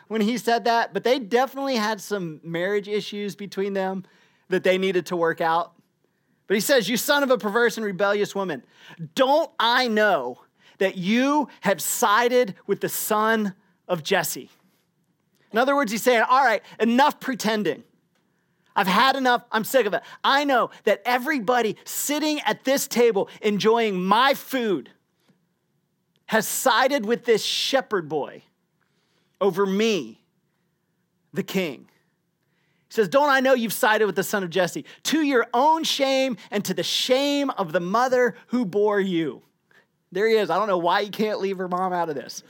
when 0.09 0.21
he 0.21 0.37
said 0.37 0.65
that, 0.65 0.93
but 0.93 1.03
they 1.03 1.17
definitely 1.17 1.75
had 1.77 2.01
some 2.01 2.39
marriage 2.43 2.87
issues 2.87 3.35
between 3.35 3.73
them 3.73 4.03
that 4.49 4.63
they 4.63 4.77
needed 4.77 5.07
to 5.07 5.15
work 5.15 5.41
out. 5.41 5.73
But 6.45 6.53
he 6.53 6.61
says, 6.61 6.87
You 6.87 6.97
son 6.97 7.23
of 7.23 7.31
a 7.31 7.37
perverse 7.39 7.77
and 7.77 7.85
rebellious 7.85 8.35
woman, 8.35 8.61
don't 9.15 9.49
I 9.57 9.87
know 9.87 10.41
that 10.77 10.97
you 10.97 11.47
have 11.61 11.81
sided 11.81 12.53
with 12.67 12.79
the 12.79 12.89
son 12.89 13.55
of 13.87 14.03
Jesse? 14.03 14.51
In 15.51 15.57
other 15.57 15.75
words, 15.75 15.91
he's 15.91 16.03
saying, 16.03 16.21
All 16.29 16.45
right, 16.45 16.61
enough 16.79 17.19
pretending. 17.19 17.85
I've 18.75 18.87
had 18.87 19.15
enough. 19.15 19.43
I'm 19.51 19.63
sick 19.63 19.85
of 19.85 19.93
it. 19.93 20.01
I 20.23 20.43
know 20.43 20.69
that 20.85 21.01
everybody 21.05 21.75
sitting 21.83 22.39
at 22.41 22.63
this 22.63 22.87
table 22.87 23.29
enjoying 23.41 24.01
my 24.01 24.33
food 24.33 24.89
has 26.27 26.47
sided 26.47 27.05
with 27.05 27.25
this 27.25 27.43
shepherd 27.43 28.07
boy 28.07 28.43
over 29.41 29.65
me, 29.65 30.21
the 31.33 31.43
king. 31.43 31.87
He 32.87 32.95
says, 32.95 33.09
Don't 33.09 33.29
I 33.29 33.41
know 33.41 33.53
you've 33.53 33.73
sided 33.73 34.05
with 34.05 34.15
the 34.15 34.23
son 34.23 34.43
of 34.43 34.49
Jesse? 34.49 34.85
To 35.03 35.21
your 35.21 35.47
own 35.53 35.83
shame 35.83 36.37
and 36.49 36.63
to 36.65 36.73
the 36.73 36.83
shame 36.83 37.49
of 37.51 37.73
the 37.73 37.79
mother 37.79 38.35
who 38.47 38.65
bore 38.65 38.99
you. 38.99 39.41
There 40.13 40.27
he 40.27 40.35
is. 40.35 40.49
I 40.49 40.57
don't 40.57 40.67
know 40.67 40.77
why 40.77 41.03
he 41.03 41.09
can't 41.09 41.39
leave 41.39 41.57
her 41.57 41.67
mom 41.67 41.93
out 41.93 42.09
of 42.09 42.15
this. 42.15 42.43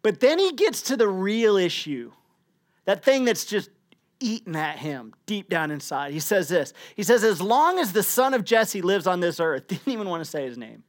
But 0.00 0.20
then 0.20 0.38
he 0.38 0.52
gets 0.52 0.82
to 0.82 0.96
the 0.96 1.08
real 1.08 1.56
issue 1.56 2.12
that 2.84 3.04
thing 3.04 3.26
that's 3.26 3.44
just 3.44 3.68
eating 4.20 4.56
at 4.56 4.78
him 4.78 5.14
deep 5.26 5.48
down 5.48 5.70
inside. 5.70 6.12
He 6.12 6.20
says 6.20 6.48
this 6.48 6.72
He 6.96 7.02
says, 7.02 7.24
As 7.24 7.40
long 7.40 7.78
as 7.78 7.92
the 7.92 8.02
son 8.02 8.34
of 8.34 8.44
Jesse 8.44 8.82
lives 8.82 9.06
on 9.06 9.20
this 9.20 9.40
earth, 9.40 9.66
didn't 9.68 9.88
even 9.88 10.08
want 10.08 10.22
to 10.22 10.30
say 10.30 10.44
his 10.44 10.58
name. 10.58 10.82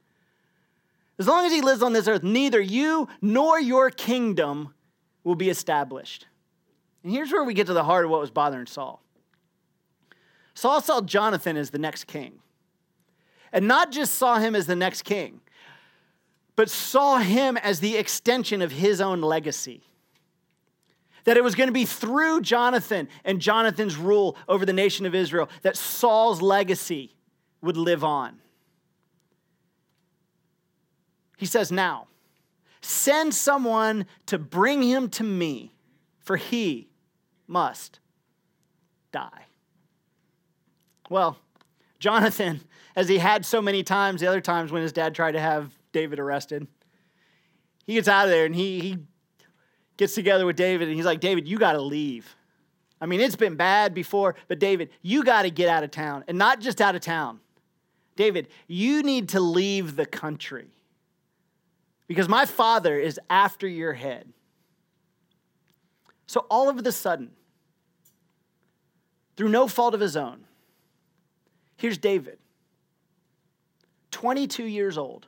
As 1.18 1.28
long 1.28 1.44
as 1.44 1.52
he 1.52 1.60
lives 1.60 1.82
on 1.82 1.92
this 1.92 2.08
earth, 2.08 2.22
neither 2.22 2.60
you 2.60 3.08
nor 3.20 3.60
your 3.60 3.90
kingdom 3.90 4.74
will 5.22 5.34
be 5.34 5.50
established. 5.50 6.26
And 7.02 7.12
here's 7.12 7.30
where 7.30 7.44
we 7.44 7.52
get 7.52 7.66
to 7.66 7.74
the 7.74 7.84
heart 7.84 8.04
of 8.04 8.10
what 8.10 8.20
was 8.20 8.30
bothering 8.30 8.66
Saul. 8.66 9.02
Saul 10.54 10.80
saw 10.80 11.00
Jonathan 11.00 11.56
as 11.56 11.70
the 11.70 11.78
next 11.78 12.06
king. 12.06 12.38
And 13.52 13.68
not 13.68 13.90
just 13.90 14.14
saw 14.14 14.38
him 14.38 14.54
as 14.54 14.66
the 14.66 14.76
next 14.76 15.02
king, 15.02 15.40
but 16.56 16.70
saw 16.70 17.18
him 17.18 17.56
as 17.56 17.80
the 17.80 17.96
extension 17.96 18.62
of 18.62 18.72
his 18.72 19.00
own 19.00 19.20
legacy 19.20 19.82
that 21.24 21.36
it 21.36 21.44
was 21.44 21.54
going 21.54 21.68
to 21.68 21.72
be 21.72 21.84
through 21.84 22.40
Jonathan 22.42 23.08
and 23.24 23.40
Jonathan's 23.40 23.96
rule 23.96 24.36
over 24.48 24.64
the 24.64 24.72
nation 24.72 25.06
of 25.06 25.14
Israel 25.14 25.48
that 25.62 25.76
Saul's 25.76 26.40
legacy 26.42 27.14
would 27.62 27.76
live 27.76 28.04
on. 28.04 28.40
He 31.36 31.46
says, 31.46 31.72
Now, 31.72 32.08
send 32.80 33.34
someone 33.34 34.06
to 34.26 34.38
bring 34.38 34.82
him 34.82 35.08
to 35.10 35.24
me, 35.24 35.72
for 36.18 36.36
he 36.36 36.88
must 37.46 38.00
die. 39.12 39.46
Well, 41.08 41.38
Jonathan, 41.98 42.60
as 42.94 43.08
he 43.08 43.18
had 43.18 43.44
so 43.44 43.60
many 43.60 43.82
times, 43.82 44.20
the 44.20 44.26
other 44.26 44.40
times 44.40 44.70
when 44.70 44.82
his 44.82 44.92
dad 44.92 45.14
tried 45.14 45.32
to 45.32 45.40
have 45.40 45.72
David 45.92 46.18
arrested, 46.18 46.66
he 47.86 47.94
gets 47.94 48.08
out 48.08 48.26
of 48.26 48.30
there 48.30 48.46
and 48.46 48.54
he, 48.54 48.80
he 48.80 48.98
gets 50.00 50.14
together 50.14 50.46
with 50.46 50.56
David 50.56 50.88
and 50.88 50.96
he's 50.96 51.04
like, 51.04 51.20
David, 51.20 51.46
you 51.46 51.58
got 51.58 51.72
to 51.72 51.80
leave. 51.82 52.34
I 53.02 53.06
mean, 53.06 53.20
it's 53.20 53.36
been 53.36 53.54
bad 53.54 53.92
before, 53.92 54.34
but 54.48 54.58
David, 54.58 54.88
you 55.02 55.22
got 55.22 55.42
to 55.42 55.50
get 55.50 55.68
out 55.68 55.84
of 55.84 55.90
town. 55.90 56.24
And 56.26 56.38
not 56.38 56.58
just 56.60 56.80
out 56.80 56.94
of 56.94 57.02
town. 57.02 57.38
David, 58.16 58.48
you 58.66 59.02
need 59.02 59.28
to 59.30 59.40
leave 59.40 59.96
the 59.96 60.06
country 60.06 60.68
because 62.06 62.30
my 62.30 62.46
father 62.46 62.98
is 62.98 63.20
after 63.28 63.68
your 63.68 63.92
head. 63.92 64.32
So, 66.26 66.46
all 66.50 66.70
of 66.70 66.78
a 66.78 66.92
sudden, 66.92 67.30
through 69.36 69.50
no 69.50 69.68
fault 69.68 69.94
of 69.94 70.00
his 70.00 70.16
own, 70.16 70.44
here's 71.76 71.98
David, 71.98 72.38
22 74.12 74.64
years 74.64 74.96
old. 74.96 75.26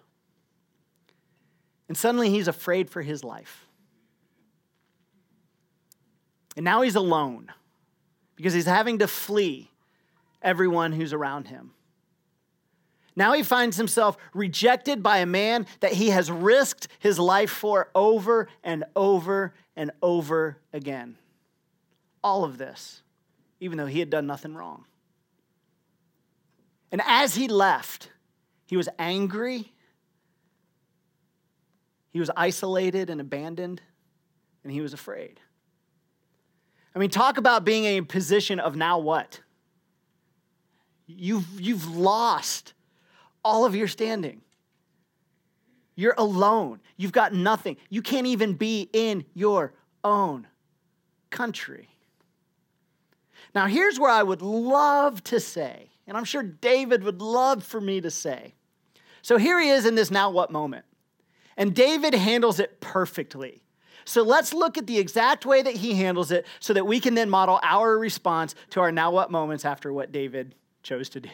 And 1.89 1.97
suddenly 1.97 2.31
he's 2.31 2.49
afraid 2.49 2.89
for 2.89 3.03
his 3.03 3.23
life. 3.23 3.67
And 6.57 6.65
now 6.65 6.83
he's 6.83 6.97
alone 6.97 7.51
because 8.37 8.53
he's 8.53 8.67
having 8.67 8.99
to 8.99 9.09
flee 9.09 9.71
everyone 10.43 10.93
who's 10.93 11.13
around 11.13 11.49
him. 11.49 11.73
Now 13.15 13.35
he 13.35 13.43
finds 13.43 13.77
himself 13.77 14.17
rejected 14.33 15.03
by 15.03 15.19
a 15.19 15.27
man 15.27 15.67
that 15.81 15.93
he 15.93 16.11
has 16.11 16.31
risked 16.31 16.89
his 16.99 17.19
life 17.19 17.51
for 17.51 17.91
over 17.95 18.49
and 18.65 18.85
over 18.97 19.55
and 19.77 19.91
over 20.03 20.59
again. 20.73 21.17
All 22.25 22.45
of 22.45 22.57
this, 22.57 23.03
even 23.61 23.77
though 23.77 23.87
he 23.87 24.01
had 24.01 24.11
done 24.11 24.27
nothing 24.27 24.55
wrong. 24.55 24.85
And 26.91 27.03
as 27.07 27.35
he 27.35 27.49
left, 27.49 28.11
he 28.67 28.77
was 28.77 28.89
angry, 28.99 29.73
he 32.11 32.21
was 32.21 32.31
isolated 32.37 33.11
and 33.11 33.21
abandoned, 33.21 33.83
and 34.63 34.73
he 34.73 34.81
was 34.81 34.93
afraid. 34.93 35.41
I 36.95 36.99
mean, 36.99 37.11
talk 37.11 37.39
about 37.39 37.65
being 37.65 37.85
in 37.85 38.03
a 38.03 38.07
position 38.07 38.61
of 38.61 38.77
now 38.77 38.99
what? 38.99 39.41
You've, 41.07 41.61
you've 41.61 41.95
lost 41.97 42.75
all 43.45 43.65
of 43.65 43.75
your 43.75 43.89
standing. 43.89 44.43
You're 45.95 46.15
alone. 46.17 46.81
You've 46.97 47.13
got 47.13 47.33
nothing. 47.33 47.77
You 47.91 48.03
can't 48.03 48.27
even 48.27 48.55
be 48.55 48.89
in 48.93 49.25
your 49.35 49.75
own 50.05 50.47
country. 51.31 51.89
Now, 53.55 53.67
here's 53.67 54.01
where 54.01 54.11
I 54.11 54.23
would 54.23 54.43
love 54.43 55.23
to 55.25 55.41
say, 55.41 55.91
and 56.07 56.17
I'm 56.17 56.25
sure 56.25 56.43
David 56.43 57.05
would 57.05 57.21
love 57.21 57.63
for 57.63 57.81
me 57.81 58.01
to 58.01 58.11
say. 58.11 58.55
So 59.21 59.37
here 59.37 59.61
he 59.61 59.69
is 59.69 59.87
in 59.87 59.95
this 59.95 60.11
now 60.11 60.31
what 60.31 60.51
moment. 60.51 60.85
And 61.57 61.75
David 61.75 62.15
handles 62.15 62.59
it 62.59 62.81
perfectly. 62.81 63.62
So 64.05 64.23
let's 64.23 64.53
look 64.53 64.79
at 64.79 64.87
the 64.87 64.99
exact 64.99 65.47
way 65.47 65.63
that 65.63 65.75
he 65.75 65.95
handles 65.95 66.31
it 66.31 66.47
so 66.61 66.73
that 66.73 66.87
we 66.87 67.01
can 67.01 67.15
then 67.15 67.31
model 67.31 67.61
our 67.63 67.99
response 67.99 68.55
to 68.71 68.81
our 68.81 68.93
now 68.93 69.11
what 69.11 69.31
moments 69.31 69.65
after 69.65 69.93
what 69.93 70.13
David 70.13 70.55
chose 70.83 71.09
to 71.11 71.21
do. 71.21 71.31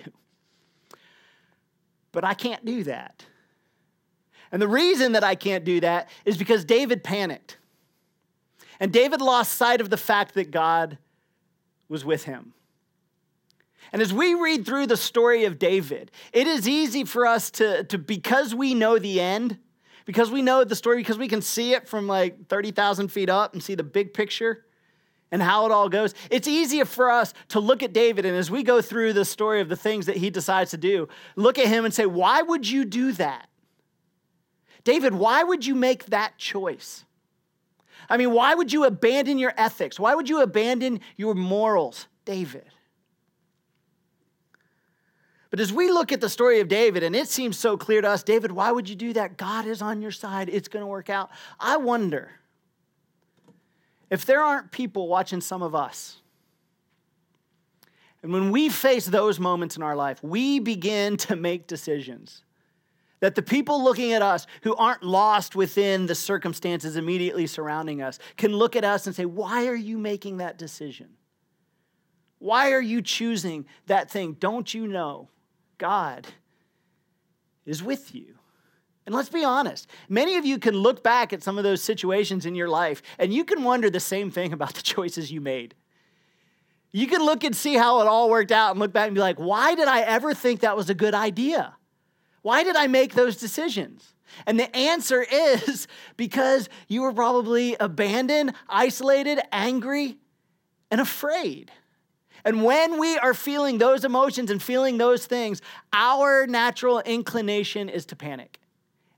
But 2.12 2.24
I 2.24 2.34
can't 2.34 2.64
do 2.64 2.84
that. 2.84 3.24
And 4.50 4.62
the 4.62 4.68
reason 4.68 5.12
that 5.12 5.24
I 5.24 5.34
can't 5.34 5.64
do 5.64 5.80
that 5.80 6.08
is 6.24 6.36
because 6.36 6.64
David 6.64 7.04
panicked. 7.04 7.58
And 8.80 8.92
David 8.92 9.20
lost 9.20 9.54
sight 9.54 9.80
of 9.80 9.90
the 9.90 9.96
fact 9.96 10.34
that 10.34 10.50
God 10.50 10.98
was 11.88 12.04
with 12.04 12.24
him. 12.24 12.54
And 13.92 14.02
as 14.02 14.12
we 14.12 14.34
read 14.34 14.66
through 14.66 14.86
the 14.86 14.96
story 14.96 15.44
of 15.44 15.58
David, 15.58 16.10
it 16.32 16.46
is 16.46 16.68
easy 16.68 17.04
for 17.04 17.26
us 17.26 17.50
to, 17.52 17.84
to 17.84 17.98
because 17.98 18.54
we 18.54 18.74
know 18.74 18.98
the 18.98 19.20
end, 19.20 19.58
because 20.08 20.30
we 20.30 20.40
know 20.40 20.64
the 20.64 20.74
story, 20.74 20.96
because 20.96 21.18
we 21.18 21.28
can 21.28 21.42
see 21.42 21.74
it 21.74 21.86
from 21.86 22.06
like 22.06 22.48
30,000 22.48 23.08
feet 23.08 23.28
up 23.28 23.52
and 23.52 23.62
see 23.62 23.74
the 23.74 23.82
big 23.82 24.14
picture, 24.14 24.64
and 25.30 25.42
how 25.42 25.66
it 25.66 25.70
all 25.70 25.90
goes, 25.90 26.14
it's 26.30 26.48
easier 26.48 26.86
for 26.86 27.10
us 27.10 27.34
to 27.48 27.60
look 27.60 27.82
at 27.82 27.92
David 27.92 28.24
and 28.24 28.34
as 28.34 28.50
we 28.50 28.62
go 28.62 28.80
through 28.80 29.12
the 29.12 29.26
story 29.26 29.60
of 29.60 29.68
the 29.68 29.76
things 29.76 30.06
that 30.06 30.16
he 30.16 30.30
decides 30.30 30.70
to 30.70 30.78
do, 30.78 31.10
look 31.36 31.58
at 31.58 31.66
him 31.66 31.84
and 31.84 31.92
say, 31.92 32.06
Why 32.06 32.40
would 32.40 32.66
you 32.66 32.86
do 32.86 33.12
that? 33.12 33.50
David, 34.82 35.12
why 35.12 35.42
would 35.42 35.66
you 35.66 35.74
make 35.74 36.06
that 36.06 36.38
choice? 36.38 37.04
I 38.08 38.16
mean, 38.16 38.32
why 38.32 38.54
would 38.54 38.72
you 38.72 38.86
abandon 38.86 39.38
your 39.38 39.52
ethics? 39.58 40.00
Why 40.00 40.14
would 40.14 40.30
you 40.30 40.40
abandon 40.40 41.00
your 41.18 41.34
morals, 41.34 42.06
David? 42.24 42.64
But 45.50 45.60
as 45.60 45.72
we 45.72 45.90
look 45.90 46.12
at 46.12 46.20
the 46.20 46.28
story 46.28 46.60
of 46.60 46.68
David, 46.68 47.02
and 47.02 47.16
it 47.16 47.28
seems 47.28 47.58
so 47.58 47.76
clear 47.76 48.02
to 48.02 48.08
us, 48.08 48.22
David, 48.22 48.52
why 48.52 48.70
would 48.70 48.88
you 48.88 48.94
do 48.94 49.12
that? 49.14 49.36
God 49.36 49.66
is 49.66 49.80
on 49.80 50.02
your 50.02 50.10
side. 50.10 50.48
It's 50.50 50.68
going 50.68 50.82
to 50.82 50.86
work 50.86 51.08
out. 51.08 51.30
I 51.58 51.78
wonder 51.78 52.30
if 54.10 54.26
there 54.26 54.42
aren't 54.42 54.72
people 54.72 55.08
watching 55.08 55.40
some 55.40 55.62
of 55.62 55.74
us. 55.74 56.18
And 58.22 58.32
when 58.32 58.50
we 58.50 58.68
face 58.68 59.06
those 59.06 59.38
moments 59.38 59.76
in 59.76 59.82
our 59.82 59.96
life, 59.96 60.22
we 60.22 60.58
begin 60.58 61.16
to 61.18 61.36
make 61.36 61.66
decisions 61.66 62.42
that 63.20 63.34
the 63.34 63.42
people 63.42 63.82
looking 63.82 64.12
at 64.12 64.22
us 64.22 64.46
who 64.62 64.74
aren't 64.76 65.02
lost 65.02 65.56
within 65.56 66.06
the 66.06 66.14
circumstances 66.14 66.96
immediately 66.96 67.46
surrounding 67.46 68.02
us 68.02 68.18
can 68.36 68.52
look 68.52 68.76
at 68.76 68.84
us 68.84 69.06
and 69.06 69.16
say, 69.16 69.24
Why 69.24 69.66
are 69.66 69.74
you 69.74 69.98
making 69.98 70.38
that 70.38 70.58
decision? 70.58 71.08
Why 72.38 72.72
are 72.72 72.80
you 72.80 73.02
choosing 73.02 73.66
that 73.86 74.10
thing? 74.10 74.34
Don't 74.38 74.72
you 74.72 74.86
know 74.86 75.28
God 75.78 76.26
is 77.64 77.82
with 77.82 78.14
you? 78.14 78.34
And 79.06 79.14
let's 79.14 79.30
be 79.30 79.42
honest, 79.42 79.88
many 80.08 80.36
of 80.36 80.44
you 80.44 80.58
can 80.58 80.74
look 80.74 81.02
back 81.02 81.32
at 81.32 81.42
some 81.42 81.56
of 81.56 81.64
those 81.64 81.82
situations 81.82 82.44
in 82.44 82.54
your 82.54 82.68
life 82.68 83.00
and 83.18 83.32
you 83.32 83.42
can 83.42 83.64
wonder 83.64 83.88
the 83.88 84.00
same 84.00 84.30
thing 84.30 84.52
about 84.52 84.74
the 84.74 84.82
choices 84.94 85.32
you 85.32 85.40
made. 85.40 85.74
You 86.92 87.06
can 87.06 87.22
look 87.22 87.44
and 87.44 87.56
see 87.56 87.74
how 87.74 88.00
it 88.00 88.06
all 88.06 88.28
worked 88.28 88.52
out 88.52 88.72
and 88.72 88.80
look 88.80 88.92
back 88.92 89.06
and 89.06 89.14
be 89.14 89.20
like, 89.20 89.38
why 89.38 89.74
did 89.74 89.88
I 89.88 90.00
ever 90.00 90.34
think 90.34 90.60
that 90.60 90.76
was 90.76 90.90
a 90.90 90.94
good 90.94 91.14
idea? 91.14 91.74
Why 92.42 92.64
did 92.64 92.76
I 92.76 92.86
make 92.86 93.14
those 93.14 93.36
decisions? 93.36 94.14
And 94.46 94.58
the 94.58 94.74
answer 94.76 95.24
is 95.32 95.86
because 96.16 96.68
you 96.86 97.02
were 97.02 97.12
probably 97.12 97.76
abandoned, 97.78 98.54
isolated, 98.68 99.40
angry, 99.52 100.18
and 100.90 101.00
afraid. 101.00 101.70
And 102.44 102.64
when 102.64 102.98
we 102.98 103.18
are 103.18 103.34
feeling 103.34 103.78
those 103.78 104.04
emotions 104.04 104.50
and 104.50 104.62
feeling 104.62 104.98
those 104.98 105.26
things, 105.26 105.60
our 105.92 106.46
natural 106.46 107.00
inclination 107.00 107.88
is 107.88 108.06
to 108.06 108.16
panic 108.16 108.60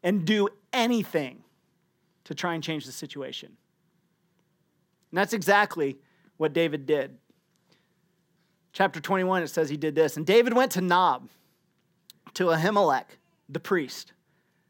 and 0.02 0.24
do 0.24 0.48
anything 0.72 1.42
to 2.24 2.34
try 2.34 2.54
and 2.54 2.62
change 2.62 2.86
the 2.86 2.92
situation. 2.92 3.56
And 5.10 5.18
that's 5.18 5.32
exactly 5.32 5.98
what 6.36 6.52
David 6.52 6.86
did. 6.86 7.16
Chapter 8.72 9.00
21, 9.00 9.42
it 9.42 9.48
says 9.48 9.68
he 9.68 9.76
did 9.76 9.94
this. 9.94 10.16
And 10.16 10.24
David 10.24 10.54
went 10.54 10.72
to 10.72 10.80
Nob, 10.80 11.28
to 12.34 12.46
Ahimelech, 12.46 13.06
the 13.48 13.60
priest. 13.60 14.12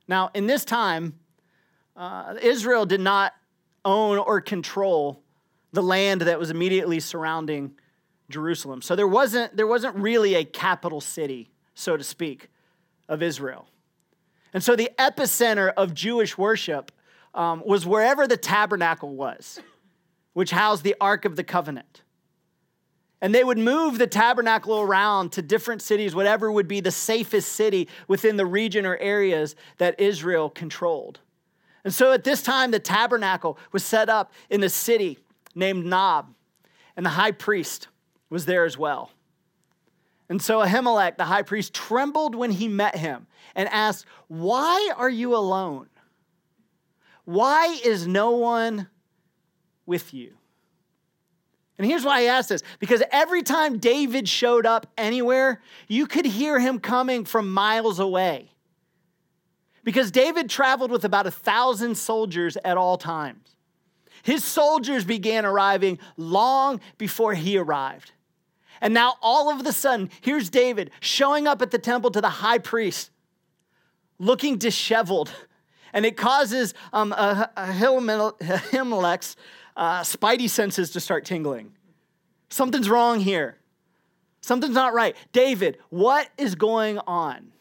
Now, 0.08 0.30
in 0.34 0.46
this 0.46 0.64
time, 0.64 1.18
uh, 1.96 2.34
Israel 2.40 2.86
did 2.86 3.00
not 3.00 3.34
own 3.84 4.18
or 4.18 4.40
control 4.40 5.22
the 5.72 5.82
land 5.82 6.22
that 6.22 6.38
was 6.38 6.50
immediately 6.50 6.98
surrounding 6.98 7.72
Jerusalem. 8.30 8.82
So 8.82 8.96
there 8.96 9.08
wasn't, 9.08 9.56
there 9.56 9.66
wasn't 9.66 9.96
really 9.96 10.34
a 10.34 10.44
capital 10.44 11.00
city, 11.00 11.50
so 11.74 11.96
to 11.96 12.04
speak, 12.04 12.48
of 13.08 13.22
Israel. 13.22 13.68
And 14.52 14.62
so 14.62 14.74
the 14.76 14.90
epicenter 14.98 15.72
of 15.76 15.94
Jewish 15.94 16.36
worship 16.38 16.92
um, 17.34 17.62
was 17.64 17.86
wherever 17.86 18.26
the 18.26 18.36
tabernacle 18.36 19.14
was, 19.14 19.60
which 20.32 20.50
housed 20.50 20.82
the 20.82 20.96
Ark 21.00 21.24
of 21.24 21.36
the 21.36 21.44
Covenant. 21.44 22.02
And 23.22 23.34
they 23.34 23.44
would 23.44 23.58
move 23.58 23.98
the 23.98 24.06
tabernacle 24.06 24.80
around 24.80 25.32
to 25.32 25.42
different 25.42 25.82
cities, 25.82 26.14
whatever 26.14 26.50
would 26.50 26.66
be 26.66 26.80
the 26.80 26.90
safest 26.90 27.52
city 27.52 27.88
within 28.08 28.36
the 28.36 28.46
region 28.46 28.86
or 28.86 28.96
areas 28.96 29.54
that 29.78 30.00
Israel 30.00 30.48
controlled. 30.48 31.20
And 31.84 31.92
so 31.94 32.12
at 32.12 32.24
this 32.24 32.42
time, 32.42 32.70
the 32.70 32.78
tabernacle 32.78 33.58
was 33.72 33.84
set 33.84 34.08
up 34.08 34.32
in 34.48 34.62
a 34.62 34.68
city 34.68 35.18
named 35.54 35.84
Nob, 35.84 36.32
and 36.96 37.04
the 37.04 37.10
high 37.10 37.32
priest 37.32 37.88
was 38.30 38.46
there 38.46 38.64
as 38.64 38.78
well. 38.78 39.10
And 40.30 40.40
so 40.40 40.60
Ahimelech, 40.60 41.16
the 41.16 41.24
high 41.24 41.42
priest, 41.42 41.74
trembled 41.74 42.36
when 42.36 42.52
he 42.52 42.68
met 42.68 42.96
him 42.96 43.26
and 43.56 43.68
asked, 43.68 44.06
Why 44.28 44.92
are 44.96 45.10
you 45.10 45.36
alone? 45.36 45.88
Why 47.24 47.78
is 47.84 48.06
no 48.06 48.30
one 48.30 48.88
with 49.86 50.14
you? 50.14 50.34
And 51.78 51.86
here's 51.86 52.04
why 52.04 52.20
I 52.20 52.24
asked 52.24 52.50
this 52.50 52.62
because 52.78 53.02
every 53.10 53.42
time 53.42 53.78
David 53.78 54.28
showed 54.28 54.66
up 54.66 54.86
anywhere, 54.96 55.60
you 55.88 56.06
could 56.06 56.26
hear 56.26 56.60
him 56.60 56.78
coming 56.78 57.24
from 57.24 57.50
miles 57.50 57.98
away. 57.98 58.52
Because 59.82 60.10
David 60.10 60.50
traveled 60.50 60.90
with 60.90 61.04
about 61.06 61.26
a 61.26 61.30
thousand 61.30 61.96
soldiers 61.96 62.58
at 62.64 62.76
all 62.76 62.98
times. 62.98 63.56
His 64.22 64.44
soldiers 64.44 65.04
began 65.04 65.46
arriving 65.46 65.98
long 66.16 66.80
before 66.98 67.34
he 67.34 67.56
arrived. 67.56 68.12
And 68.80 68.94
now, 68.94 69.16
all 69.20 69.50
of 69.50 69.66
a 69.66 69.72
sudden, 69.72 70.10
here's 70.20 70.48
David 70.48 70.90
showing 71.00 71.46
up 71.46 71.60
at 71.60 71.70
the 71.70 71.78
temple 71.78 72.10
to 72.12 72.20
the 72.20 72.30
high 72.30 72.58
priest, 72.58 73.10
looking 74.18 74.56
disheveled. 74.56 75.30
And 75.92 76.06
it 76.06 76.16
causes 76.16 76.72
um, 76.92 77.12
Ahimelech's 77.12 78.26
uh, 79.76 80.00
spidey 80.00 80.48
senses 80.48 80.90
to 80.92 81.00
start 81.00 81.24
tingling. 81.24 81.72
Something's 82.48 82.88
wrong 82.88 83.20
here. 83.20 83.58
Something's 84.40 84.74
not 84.74 84.94
right. 84.94 85.16
David, 85.32 85.78
what 85.90 86.28
is 86.38 86.54
going 86.54 86.98
on? 87.00 87.52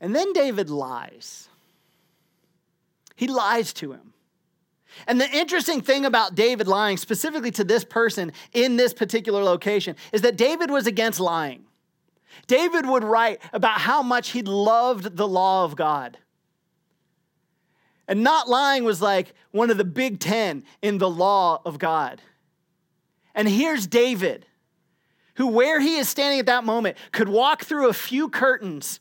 And 0.00 0.14
then 0.14 0.32
David 0.32 0.70
lies. 0.70 1.48
He 3.14 3.28
lies 3.28 3.72
to 3.74 3.92
him. 3.92 4.12
And 5.06 5.20
the 5.20 5.30
interesting 5.30 5.80
thing 5.80 6.04
about 6.04 6.34
David 6.34 6.66
lying, 6.66 6.96
specifically 6.96 7.50
to 7.52 7.64
this 7.64 7.84
person 7.84 8.32
in 8.52 8.76
this 8.76 8.94
particular 8.94 9.42
location, 9.42 9.96
is 10.12 10.22
that 10.22 10.36
David 10.36 10.70
was 10.70 10.86
against 10.86 11.20
lying. 11.20 11.64
David 12.46 12.86
would 12.86 13.04
write 13.04 13.40
about 13.52 13.80
how 13.80 14.02
much 14.02 14.30
he 14.30 14.42
loved 14.42 15.16
the 15.16 15.28
law 15.28 15.64
of 15.64 15.76
God. 15.76 16.18
And 18.08 18.22
not 18.22 18.48
lying 18.48 18.84
was 18.84 19.02
like 19.02 19.34
one 19.50 19.70
of 19.70 19.78
the 19.78 19.84
big 19.84 20.20
10 20.20 20.64
in 20.82 20.98
the 20.98 21.10
law 21.10 21.60
of 21.64 21.78
God. 21.78 22.22
And 23.34 23.48
here's 23.48 23.86
David, 23.86 24.46
who, 25.34 25.48
where 25.48 25.80
he 25.80 25.96
is 25.96 26.08
standing 26.08 26.40
at 26.40 26.46
that 26.46 26.64
moment, 26.64 26.96
could 27.12 27.28
walk 27.28 27.64
through 27.64 27.88
a 27.88 27.94
few 27.94 28.28
curtains 28.28 29.00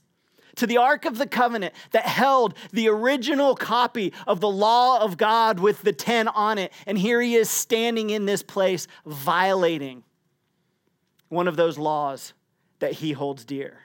to 0.55 0.67
the 0.67 0.77
Ark 0.77 1.05
of 1.05 1.17
the 1.17 1.27
Covenant 1.27 1.73
that 1.91 2.05
held 2.05 2.55
the 2.71 2.87
original 2.89 3.55
copy 3.55 4.13
of 4.27 4.39
the 4.39 4.49
law 4.49 5.01
of 5.01 5.17
God 5.17 5.59
with 5.59 5.81
the 5.81 5.93
10 5.93 6.27
on 6.27 6.57
it. 6.57 6.71
And 6.85 6.97
here 6.97 7.21
he 7.21 7.35
is 7.35 7.49
standing 7.49 8.09
in 8.09 8.25
this 8.25 8.43
place, 8.43 8.87
violating 9.05 10.03
one 11.29 11.47
of 11.47 11.55
those 11.55 11.77
laws 11.77 12.33
that 12.79 12.93
he 12.93 13.11
holds 13.11 13.45
dear. 13.45 13.79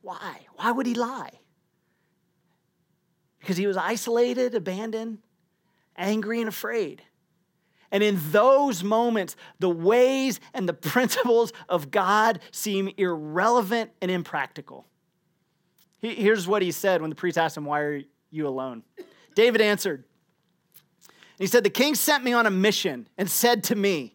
Why? 0.00 0.46
Why 0.56 0.70
would 0.70 0.86
he 0.86 0.94
lie? 0.94 1.30
Because 3.40 3.56
he 3.56 3.66
was 3.66 3.76
isolated, 3.76 4.54
abandoned, 4.54 5.18
angry, 5.96 6.40
and 6.40 6.48
afraid. 6.48 7.02
And 7.90 8.02
in 8.02 8.18
those 8.30 8.82
moments, 8.82 9.36
the 9.58 9.70
ways 9.70 10.40
and 10.52 10.68
the 10.68 10.74
principles 10.92 11.52
of 11.68 11.90
God 11.90 12.40
seem 12.50 12.92
irrelevant 12.96 13.90
and 14.00 14.10
impractical. 14.10 14.86
Here's 16.00 16.46
what 16.46 16.60
he 16.60 16.70
said 16.70 17.00
when 17.00 17.10
the 17.10 17.16
priest 17.16 17.38
asked 17.38 17.56
him, 17.56 17.64
Why 17.64 17.80
are 17.80 18.02
you 18.30 18.46
alone? 18.46 18.82
David 19.34 19.60
answered, 19.60 20.04
He 21.38 21.46
said, 21.46 21.64
The 21.64 21.70
king 21.70 21.94
sent 21.94 22.22
me 22.24 22.32
on 22.32 22.46
a 22.46 22.50
mission 22.50 23.08
and 23.16 23.30
said 23.30 23.64
to 23.64 23.74
me, 23.74 24.14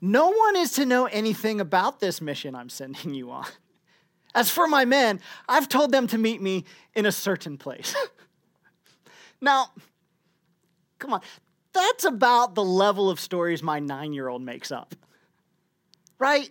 No 0.00 0.30
one 0.30 0.56
is 0.56 0.72
to 0.72 0.84
know 0.84 1.06
anything 1.06 1.60
about 1.60 2.00
this 2.00 2.20
mission 2.20 2.54
I'm 2.54 2.68
sending 2.68 3.14
you 3.14 3.30
on. 3.30 3.46
As 4.34 4.50
for 4.50 4.66
my 4.66 4.84
men, 4.84 5.20
I've 5.48 5.68
told 5.68 5.92
them 5.92 6.08
to 6.08 6.18
meet 6.18 6.42
me 6.42 6.64
in 6.94 7.06
a 7.06 7.12
certain 7.12 7.56
place. 7.56 7.94
now, 9.40 9.70
come 10.98 11.14
on, 11.14 11.20
that's 11.74 12.04
about 12.04 12.54
the 12.54 12.64
level 12.64 13.10
of 13.10 13.20
stories 13.20 13.62
my 13.62 13.80
nine 13.80 14.12
year 14.12 14.28
old 14.28 14.42
makes 14.42 14.72
up. 14.72 14.94
Right? 16.18 16.50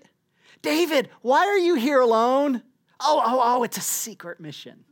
David, 0.61 1.09
why 1.21 1.47
are 1.47 1.57
you 1.57 1.75
here 1.75 1.99
alone? 1.99 2.61
Oh, 2.99 3.21
oh, 3.25 3.41
oh, 3.43 3.63
it's 3.63 3.77
a 3.77 3.81
secret 3.81 4.39
mission. 4.39 4.83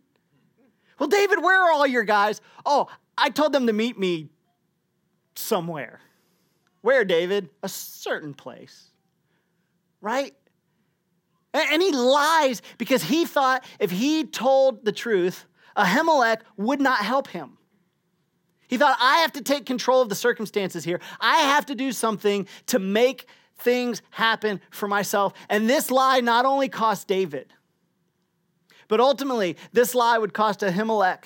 Well, 1.00 1.10
David, 1.10 1.42
where 1.42 1.64
are 1.64 1.72
all 1.72 1.88
your 1.88 2.04
guys? 2.04 2.42
Oh, 2.66 2.88
I 3.18 3.30
told 3.30 3.54
them 3.54 3.68
to 3.68 3.74
meet 3.74 3.98
me 3.98 4.30
somewhere. 5.36 6.00
Where, 6.82 7.06
David? 7.06 7.50
A 7.64 7.70
certain 7.70 8.34
place. 8.34 8.90
Right? 10.02 10.34
And 11.54 11.82
he 11.82 11.92
lies 11.92 12.62
because 12.78 13.04
he 13.04 13.26
thought 13.26 13.64
if 13.80 13.92
he 13.92 14.26
told 14.26 14.86
the 14.86 14.92
truth, 14.92 15.46
Ahimelech 15.76 16.42
would 16.58 16.80
not 16.82 17.00
help 17.00 17.28
him. 17.28 17.58
He 18.72 18.78
thought, 18.78 18.96
I 19.02 19.18
have 19.18 19.34
to 19.34 19.42
take 19.42 19.66
control 19.66 20.02
of 20.02 20.08
the 20.08 20.16
circumstances 20.16 20.86
here. 20.86 21.02
I 21.20 21.40
have 21.40 21.66
to 21.66 21.76
do 21.76 21.92
something 21.92 22.48
to 22.68 22.80
make 22.80 23.28
things 23.58 24.02
happen 24.12 24.62
for 24.70 24.88
myself. 24.88 25.34
And 25.50 25.70
this 25.70 25.92
lie 25.92 26.22
not 26.22 26.46
only 26.46 26.70
cost 26.70 27.06
David, 27.06 27.54
but 28.88 29.02
ultimately, 29.02 29.58
this 29.74 29.94
lie 29.94 30.18
would 30.18 30.34
cost 30.34 30.62
Ahimelech 30.62 31.26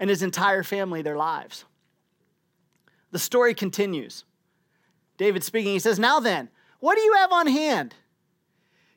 and 0.00 0.08
his 0.08 0.22
entire 0.22 0.62
family 0.62 1.02
their 1.02 1.18
lives. 1.18 1.66
The 3.10 3.18
story 3.18 3.52
continues. 3.52 4.24
David 5.18 5.44
speaking, 5.44 5.74
he 5.74 5.78
says, 5.78 5.98
Now 5.98 6.18
then, 6.18 6.48
what 6.80 6.94
do 6.94 7.02
you 7.02 7.12
have 7.16 7.30
on 7.30 7.46
hand? 7.46 7.94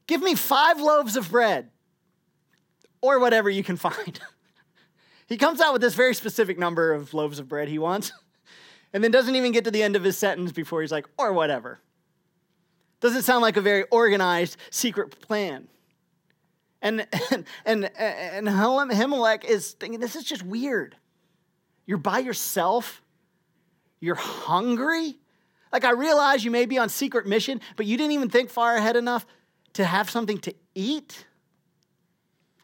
Give 0.08 0.22
me 0.22 0.36
five 0.36 0.80
loaves 0.80 1.18
of 1.18 1.30
bread 1.30 1.70
or 3.02 3.20
whatever 3.20 3.50
you 3.50 3.64
can 3.64 3.76
find. 3.76 4.22
he 5.30 5.38
comes 5.38 5.62
out 5.62 5.72
with 5.72 5.82
this 5.82 5.94
very 5.94 6.16
specific 6.16 6.58
number 6.58 6.92
of 6.92 7.14
loaves 7.14 7.40
of 7.40 7.48
bread 7.48 7.70
he 7.70 7.80
wants, 7.80 8.12
and 8.94 9.04
then 9.04 9.12
doesn't 9.12 9.36
even 9.36 9.52
get 9.52 9.64
to 9.66 9.72
the 9.72 9.84
end 9.84 9.96
of 9.96 10.04
his 10.04 10.18
sentence 10.18 10.52
before 10.52 10.82
he's 10.82 10.92
like, 10.92 11.08
or 11.18 11.32
whatever. 11.32 11.80
Doesn't 13.00 13.22
sound 13.22 13.42
like 13.42 13.56
a 13.56 13.62
very 13.62 13.84
organized 13.92 14.58
secret 14.72 15.22
plan. 15.22 15.70
And, 16.82 17.08
and, 17.32 17.46
and, 17.66 17.92
and 17.96 18.48
Ahimelech 18.48 19.46
is 19.46 19.72
thinking, 19.74 20.00
this 20.00 20.16
is 20.16 20.24
just 20.24 20.44
weird. 20.44 20.96
You're 21.86 21.98
by 21.98 22.20
yourself. 22.20 23.02
You're 24.00 24.16
hungry. 24.16 25.18
Like, 25.72 25.86
I 25.86 25.92
realize 25.92 26.44
you 26.44 26.52
may 26.52 26.66
be 26.66 26.78
on 26.78 26.90
secret 26.90 27.28
mission, 27.28 27.62
but 27.76 27.86
you 27.86 27.98
didn't 27.98 28.14
even 28.14 28.30
think 28.30 28.50
far 28.50 28.76
ahead 28.76 28.96
enough 28.96 29.26
to 29.74 29.86
have 29.86 30.10
something 30.10 30.40
to 30.40 30.54
eat. 30.74 31.26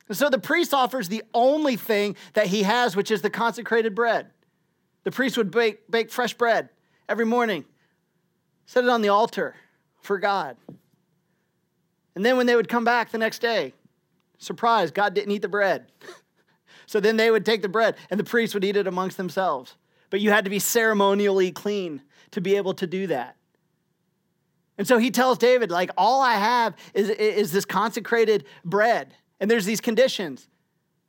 And 0.07 0.17
so 0.17 0.29
the 0.29 0.39
priest 0.39 0.73
offers 0.73 1.09
the 1.09 1.23
only 1.33 1.75
thing 1.75 2.15
that 2.33 2.47
he 2.47 2.63
has, 2.63 2.95
which 2.95 3.11
is 3.11 3.21
the 3.21 3.29
consecrated 3.29 3.95
bread. 3.95 4.27
The 5.03 5.11
priest 5.11 5.37
would 5.37 5.51
bake, 5.51 5.89
bake 5.89 6.11
fresh 6.11 6.33
bread 6.33 6.69
every 7.09 7.25
morning, 7.25 7.65
set 8.65 8.83
it 8.83 8.89
on 8.89 9.01
the 9.01 9.09
altar 9.09 9.55
for 10.01 10.17
God. 10.17 10.57
And 12.15 12.25
then 12.25 12.37
when 12.37 12.45
they 12.45 12.55
would 12.55 12.69
come 12.69 12.83
back 12.83 13.11
the 13.11 13.17
next 13.17 13.39
day, 13.39 13.73
surprise, 14.37 14.91
God 14.91 15.13
didn't 15.13 15.31
eat 15.31 15.41
the 15.41 15.47
bread. 15.47 15.91
so 16.85 16.99
then 16.99 17.17
they 17.17 17.29
would 17.29 17.45
take 17.45 17.61
the 17.61 17.69
bread 17.69 17.95
and 18.09 18.19
the 18.19 18.23
priests 18.23 18.53
would 18.53 18.63
eat 18.63 18.77
it 18.77 18.87
amongst 18.87 19.17
themselves. 19.17 19.75
But 20.09 20.21
you 20.21 20.29
had 20.31 20.45
to 20.45 20.51
be 20.51 20.59
ceremonially 20.59 21.51
clean 21.51 22.01
to 22.31 22.41
be 22.41 22.55
able 22.55 22.73
to 22.75 22.87
do 22.87 23.07
that. 23.07 23.35
And 24.77 24.87
so 24.87 24.97
he 24.97 25.09
tells 25.11 25.37
David, 25.37 25.71
like, 25.71 25.89
all 25.97 26.21
I 26.21 26.35
have 26.35 26.75
is, 26.93 27.09
is 27.09 27.51
this 27.51 27.65
consecrated 27.65 28.45
bread. 28.63 29.13
And 29.39 29.49
there's 29.49 29.65
these 29.65 29.81
conditions. 29.81 30.47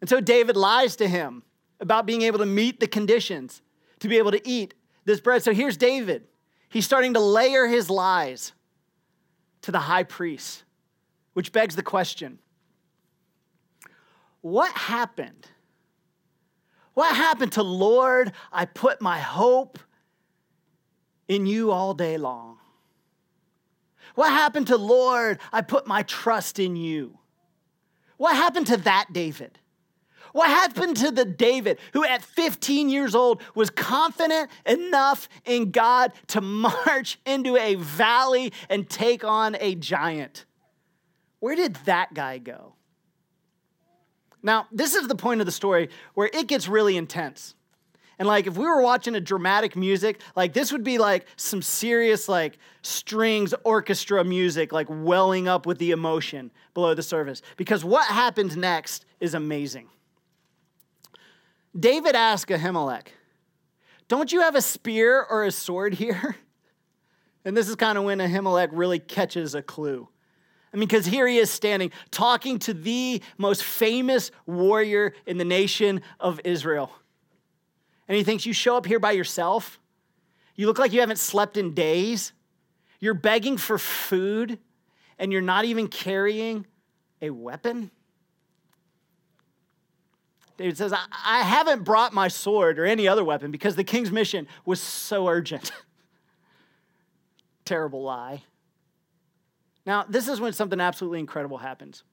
And 0.00 0.10
so 0.10 0.20
David 0.20 0.56
lies 0.56 0.96
to 0.96 1.08
him 1.08 1.42
about 1.80 2.06
being 2.06 2.22
able 2.22 2.38
to 2.38 2.46
meet 2.46 2.80
the 2.80 2.86
conditions 2.86 3.62
to 4.00 4.08
be 4.08 4.18
able 4.18 4.32
to 4.32 4.48
eat 4.48 4.74
this 5.04 5.20
bread. 5.20 5.42
So 5.42 5.52
here's 5.52 5.76
David. 5.76 6.26
He's 6.68 6.84
starting 6.84 7.14
to 7.14 7.20
layer 7.20 7.66
his 7.66 7.88
lies 7.88 8.52
to 9.62 9.72
the 9.72 9.78
high 9.78 10.02
priest, 10.02 10.64
which 11.32 11.52
begs 11.52 11.76
the 11.76 11.82
question 11.82 12.38
what 14.42 14.70
happened? 14.72 15.48
What 16.94 17.16
happened 17.16 17.52
to 17.52 17.64
Lord, 17.64 18.32
I 18.52 18.64
put 18.64 19.00
my 19.00 19.18
hope 19.18 19.78
in 21.26 21.46
you 21.46 21.72
all 21.72 21.94
day 21.94 22.16
long? 22.16 22.58
What 24.14 24.30
happened 24.30 24.68
to 24.68 24.76
Lord, 24.76 25.40
I 25.52 25.62
put 25.62 25.88
my 25.88 26.04
trust 26.04 26.60
in 26.60 26.76
you? 26.76 27.18
What 28.16 28.34
happened 28.36 28.66
to 28.68 28.76
that 28.78 29.12
David? 29.12 29.58
What 30.32 30.48
happened 30.50 30.98
to 30.98 31.10
the 31.10 31.24
David 31.24 31.78
who 31.94 32.04
at 32.04 32.22
15 32.22 32.90
years 32.90 33.14
old 33.14 33.42
was 33.54 33.70
confident 33.70 34.50
enough 34.66 35.28
in 35.44 35.70
God 35.70 36.12
to 36.28 36.40
march 36.40 37.18
into 37.24 37.56
a 37.56 37.74
valley 37.76 38.52
and 38.68 38.88
take 38.88 39.24
on 39.24 39.56
a 39.60 39.74
giant? 39.74 40.44
Where 41.40 41.56
did 41.56 41.76
that 41.86 42.12
guy 42.12 42.38
go? 42.38 42.74
Now, 44.42 44.68
this 44.70 44.94
is 44.94 45.08
the 45.08 45.16
point 45.16 45.40
of 45.40 45.46
the 45.46 45.52
story 45.52 45.88
where 46.14 46.30
it 46.32 46.46
gets 46.46 46.68
really 46.68 46.96
intense. 46.96 47.55
And 48.18 48.26
like 48.26 48.46
if 48.46 48.56
we 48.56 48.64
were 48.66 48.80
watching 48.80 49.14
a 49.14 49.20
dramatic 49.20 49.76
music, 49.76 50.20
like 50.34 50.52
this 50.52 50.72
would 50.72 50.84
be 50.84 50.98
like 50.98 51.26
some 51.36 51.60
serious 51.60 52.28
like 52.28 52.58
strings 52.82 53.52
orchestra 53.64 54.24
music 54.24 54.72
like 54.72 54.86
welling 54.88 55.48
up 55.48 55.66
with 55.66 55.78
the 55.78 55.90
emotion 55.90 56.50
below 56.72 56.94
the 56.94 57.02
surface 57.02 57.42
because 57.56 57.84
what 57.84 58.06
happens 58.06 58.56
next 58.56 59.04
is 59.20 59.34
amazing. 59.34 59.88
David 61.78 62.16
asked 62.16 62.48
Ahimelech, 62.48 63.08
"Don't 64.08 64.32
you 64.32 64.40
have 64.40 64.54
a 64.54 64.62
spear 64.62 65.22
or 65.28 65.44
a 65.44 65.50
sword 65.50 65.94
here?" 65.94 66.36
And 67.44 67.56
this 67.56 67.68
is 67.68 67.76
kind 67.76 67.96
of 67.96 68.02
when 68.02 68.18
Ahimelech 68.18 68.70
really 68.72 68.98
catches 68.98 69.54
a 69.54 69.62
clue. 69.62 70.08
I 70.72 70.76
mean, 70.76 70.88
because 70.88 71.06
here 71.06 71.28
he 71.28 71.38
is 71.38 71.48
standing 71.48 71.92
talking 72.10 72.58
to 72.58 72.74
the 72.74 73.22
most 73.38 73.62
famous 73.62 74.32
warrior 74.46 75.14
in 75.26 75.38
the 75.38 75.44
nation 75.44 76.02
of 76.18 76.40
Israel. 76.42 76.90
And 78.08 78.16
he 78.16 78.24
thinks, 78.24 78.46
You 78.46 78.52
show 78.52 78.76
up 78.76 78.86
here 78.86 78.98
by 78.98 79.12
yourself? 79.12 79.80
You 80.54 80.66
look 80.66 80.78
like 80.78 80.92
you 80.92 81.00
haven't 81.00 81.18
slept 81.18 81.56
in 81.56 81.74
days. 81.74 82.32
You're 82.98 83.14
begging 83.14 83.58
for 83.58 83.76
food, 83.76 84.58
and 85.18 85.30
you're 85.30 85.42
not 85.42 85.66
even 85.66 85.88
carrying 85.88 86.66
a 87.20 87.30
weapon? 87.30 87.90
David 90.56 90.78
says, 90.78 90.92
I, 90.92 91.04
I 91.12 91.42
haven't 91.42 91.84
brought 91.84 92.14
my 92.14 92.28
sword 92.28 92.78
or 92.78 92.86
any 92.86 93.06
other 93.06 93.22
weapon 93.22 93.50
because 93.50 93.76
the 93.76 93.84
king's 93.84 94.10
mission 94.10 94.48
was 94.64 94.80
so 94.80 95.28
urgent. 95.28 95.70
Terrible 97.66 98.02
lie. 98.02 98.42
Now, 99.84 100.04
this 100.08 100.28
is 100.28 100.40
when 100.40 100.52
something 100.54 100.80
absolutely 100.80 101.20
incredible 101.20 101.58
happens. 101.58 102.04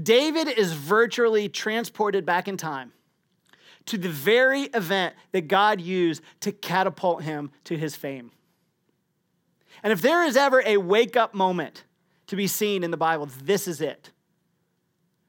David 0.00 0.48
is 0.48 0.72
virtually 0.72 1.48
transported 1.48 2.24
back 2.24 2.48
in 2.48 2.56
time 2.56 2.92
to 3.88 3.98
the 3.98 4.08
very 4.08 4.62
event 4.64 5.14
that 5.32 5.48
God 5.48 5.80
used 5.80 6.22
to 6.40 6.52
catapult 6.52 7.22
him 7.22 7.50
to 7.64 7.76
his 7.76 7.96
fame. 7.96 8.30
And 9.82 9.92
if 9.92 10.02
there 10.02 10.24
is 10.24 10.36
ever 10.36 10.62
a 10.64 10.76
wake 10.76 11.16
up 11.16 11.34
moment 11.34 11.84
to 12.28 12.36
be 12.36 12.46
seen 12.46 12.84
in 12.84 12.90
the 12.90 12.96
Bible, 12.96 13.28
this 13.42 13.66
is 13.66 13.80
it. 13.80 14.10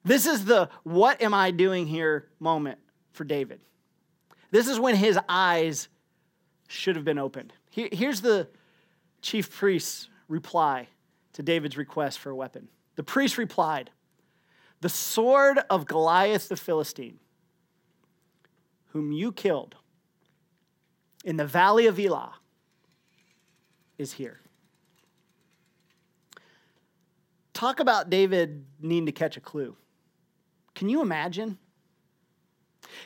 This 0.03 0.25
is 0.25 0.45
the 0.45 0.69
what 0.83 1.21
am 1.21 1.33
I 1.33 1.51
doing 1.51 1.87
here 1.87 2.27
moment 2.39 2.79
for 3.11 3.23
David. 3.23 3.61
This 4.51 4.67
is 4.67 4.79
when 4.79 4.95
his 4.95 5.19
eyes 5.27 5.87
should 6.67 6.95
have 6.95 7.05
been 7.05 7.19
opened. 7.19 7.53
Here's 7.71 8.21
the 8.21 8.47
chief 9.21 9.51
priest's 9.51 10.09
reply 10.27 10.87
to 11.33 11.43
David's 11.43 11.77
request 11.77 12.19
for 12.19 12.29
a 12.29 12.35
weapon. 12.35 12.67
The 12.95 13.03
priest 13.03 13.37
replied, 13.37 13.91
The 14.81 14.89
sword 14.89 15.59
of 15.69 15.85
Goliath 15.85 16.49
the 16.49 16.55
Philistine 16.55 17.19
whom 18.89 19.11
you 19.11 19.31
killed 19.31 19.75
in 21.23 21.37
the 21.37 21.45
valley 21.45 21.87
of 21.87 21.99
Elah, 21.99 22.33
is 23.97 24.13
here. 24.13 24.39
Talk 27.53 27.81
about 27.81 28.09
David 28.09 28.65
needing 28.79 29.05
to 29.07 29.11
catch 29.11 29.35
a 29.35 29.41
clue. 29.41 29.75
Can 30.75 30.87
you 30.87 31.01
imagine? 31.01 31.57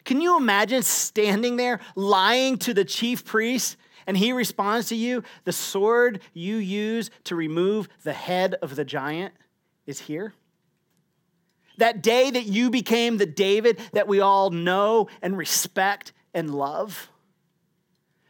Can 0.06 0.22
you 0.22 0.38
imagine 0.38 0.84
standing 0.84 1.56
there 1.56 1.80
lying 1.96 2.58
to 2.60 2.74
the 2.74 2.86
chief 2.86 3.26
priest 3.26 3.78
and 4.06 4.16
he 4.16 4.32
responds 4.32 4.90
to 4.90 4.96
you, 4.96 5.24
The 5.46 5.52
sword 5.52 6.22
you 6.34 6.58
use 6.58 7.10
to 7.24 7.36
remove 7.36 7.90
the 8.04 8.14
head 8.14 8.56
of 8.62 8.76
the 8.76 8.86
giant 8.86 9.34
is 9.88 10.02
here? 10.02 10.34
That 11.78 12.02
day 12.02 12.30
that 12.32 12.46
you 12.46 12.70
became 12.70 13.18
the 13.18 13.26
David 13.26 13.80
that 13.94 14.08
we 14.08 14.20
all 14.20 14.50
know 14.50 15.08
and 15.22 15.38
respect 15.38 16.14
and 16.34 16.54
love. 16.54 17.10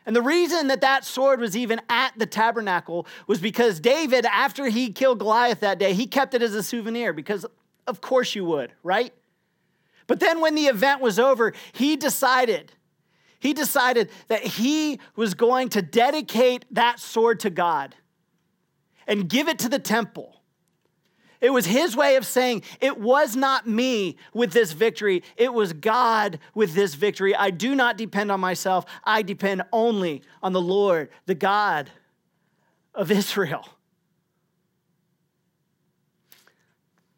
And 0.05 0.15
the 0.15 0.21
reason 0.21 0.67
that 0.67 0.81
that 0.81 1.05
sword 1.05 1.39
was 1.39 1.55
even 1.55 1.81
at 1.89 2.17
the 2.17 2.25
tabernacle 2.25 3.07
was 3.25 3.39
because 3.39 3.79
David, 3.79 4.25
after 4.25 4.67
he 4.67 4.91
killed 4.91 5.19
Goliath 5.19 5.61
that 5.61 5.79
day, 5.79 5.93
he 5.93 6.07
kept 6.07 6.33
it 6.33 6.41
as 6.41 6.53
a 6.53 6.63
souvenir 6.63 7.13
because, 7.13 7.45
of 7.87 8.01
course, 8.01 8.35
you 8.35 8.43
would, 8.45 8.73
right? 8.83 9.13
But 10.07 10.19
then 10.19 10.41
when 10.41 10.55
the 10.55 10.65
event 10.65 10.99
was 10.99 11.19
over, 11.19 11.53
he 11.71 11.95
decided, 11.95 12.73
he 13.39 13.53
decided 13.53 14.09
that 14.27 14.43
he 14.43 14.99
was 15.15 15.33
going 15.33 15.69
to 15.69 15.81
dedicate 15.81 16.65
that 16.71 16.99
sword 16.99 17.39
to 17.41 17.49
God 17.49 17.95
and 19.07 19.29
give 19.29 19.47
it 19.47 19.59
to 19.59 19.69
the 19.69 19.79
temple 19.79 20.42
it 21.43 21.51
was 21.51 21.65
his 21.65 21.93
way 21.93 22.15
of 22.15 22.25
saying, 22.25 22.63
It 22.79 22.97
was 22.97 23.35
not 23.35 23.67
me 23.67 24.15
with 24.33 24.53
this 24.53 24.71
victory, 24.71 25.23
it 25.35 25.53
was 25.53 25.73
God 25.73 26.39
with 26.55 26.73
this 26.73 26.95
victory. 26.95 27.35
I 27.35 27.49
do 27.49 27.75
not 27.75 27.97
depend 27.97 28.31
on 28.31 28.39
myself, 28.39 28.85
I 29.03 29.23
depend 29.23 29.63
only 29.73 30.23
on 30.41 30.53
the 30.53 30.61
Lord, 30.61 31.09
the 31.25 31.35
God 31.35 31.91
of 32.95 33.11
Israel. 33.11 33.67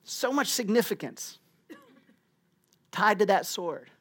So 0.03 0.31
much 0.31 0.47
significance 0.47 1.37
tied 2.91 3.19
to 3.19 3.27
that 3.27 3.45
sword. 3.45 3.91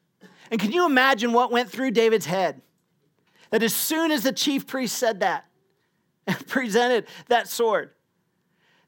And 0.50 0.58
can 0.58 0.72
you 0.72 0.86
imagine 0.86 1.34
what 1.34 1.52
went 1.52 1.70
through 1.70 1.90
David's 1.90 2.26
head 2.26 2.62
That 3.50 3.62
as 3.62 3.74
soon 3.74 4.10
as 4.10 4.22
the 4.22 4.32
chief 4.32 4.66
priest 4.66 4.96
said 4.96 5.20
that 5.20 5.44
and 6.26 6.46
presented 6.46 7.06
that 7.28 7.46
sword, 7.46 7.90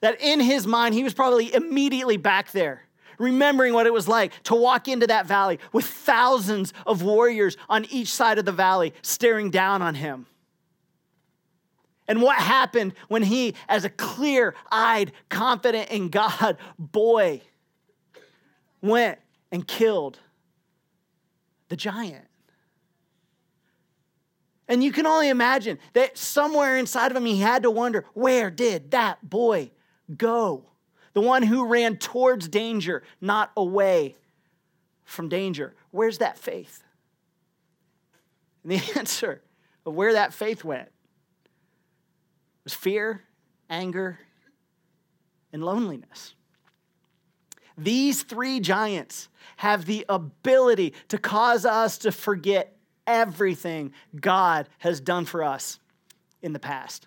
that 0.00 0.20
in 0.20 0.40
his 0.40 0.66
mind, 0.66 0.94
he 0.94 1.02
was 1.02 1.14
probably 1.14 1.52
immediately 1.54 2.16
back 2.16 2.52
there, 2.52 2.82
remembering 3.18 3.74
what 3.74 3.87
it 3.87 3.92
was 3.92 4.09
like 4.09 4.32
to 4.44 4.54
walk 4.54 4.88
into 4.88 5.06
that 5.06 5.26
valley 5.26 5.59
with 5.72 5.87
thousands 5.87 6.72
of 6.87 7.02
warriors 7.02 7.56
on 7.68 7.87
each 7.87 8.09
side 8.09 8.38
of 8.38 8.44
the 8.44 8.52
valley 8.52 8.92
staring 9.02 9.50
down 9.50 9.82
on 9.82 9.94
him. 9.94 10.26
And 12.09 12.22
what 12.22 12.38
happened 12.38 12.94
when 13.09 13.22
he, 13.22 13.54
as 13.68 13.85
a 13.85 13.90
clear 13.90 14.54
eyed, 14.70 15.12
confident 15.28 15.90
in 15.90 16.09
God 16.09 16.56
boy, 16.78 17.40
went 18.80 19.18
and 19.50 19.66
killed 19.66 20.18
the 21.68 21.76
giant? 21.76 22.26
And 24.68 24.82
you 24.82 24.92
can 24.92 25.06
only 25.06 25.28
imagine 25.28 25.78
that 25.94 26.18
somewhere 26.18 26.76
inside 26.76 27.11
of 27.11 27.16
him, 27.16 27.24
he 27.24 27.38
had 27.38 27.62
to 27.62 27.70
wonder 27.70 28.04
where 28.14 28.50
did 28.50 28.90
that 28.92 29.28
boy 29.28 29.70
go? 30.14 30.64
The 31.12 31.21
one 31.21 31.42
who 31.42 31.66
ran 31.66 31.97
towards 31.97 32.49
danger, 32.49 33.03
not 33.21 33.51
away 33.57 34.16
from 35.05 35.29
danger. 35.29 35.75
Where's 35.90 36.19
that 36.19 36.38
faith? 36.38 36.83
And 38.62 38.73
the 38.73 38.92
answer 38.99 39.42
of 39.85 39.95
where 39.95 40.12
that 40.12 40.35
faith 40.35 40.64
went 40.64 40.90
was 42.64 42.75
fear, 42.75 43.23
anger, 43.71 44.19
and 45.53 45.64
loneliness. 45.64 46.35
These 47.79 48.23
three 48.23 48.61
giants 48.61 49.29
have 49.57 49.85
the 49.85 50.05
ability 50.09 50.95
to 51.09 51.19
cause 51.19 51.64
us 51.64 51.99
to 51.99 52.12
forget 52.12 52.77
everything 53.07 53.92
God 54.19 54.69
has 54.79 55.01
done 55.01 55.25
for 55.25 55.45
us 55.45 55.79
in 56.42 56.53
the 56.53 56.59
past. 56.59 57.07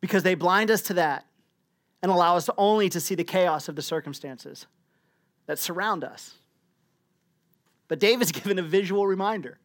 Because 0.00 0.22
they 0.22 0.34
blind 0.34 0.70
us 0.70 0.82
to 0.82 0.94
that 0.94 1.26
and 2.02 2.10
allow 2.10 2.36
us 2.36 2.48
only 2.56 2.88
to 2.88 3.00
see 3.00 3.14
the 3.14 3.24
chaos 3.24 3.68
of 3.68 3.76
the 3.76 3.82
circumstances 3.82 4.66
that 5.46 5.58
surround 5.58 6.04
us. 6.04 6.34
But 7.88 7.98
David's 7.98 8.32
given 8.32 8.58
a 8.58 8.62
visual 8.62 9.06
reminder. 9.06 9.58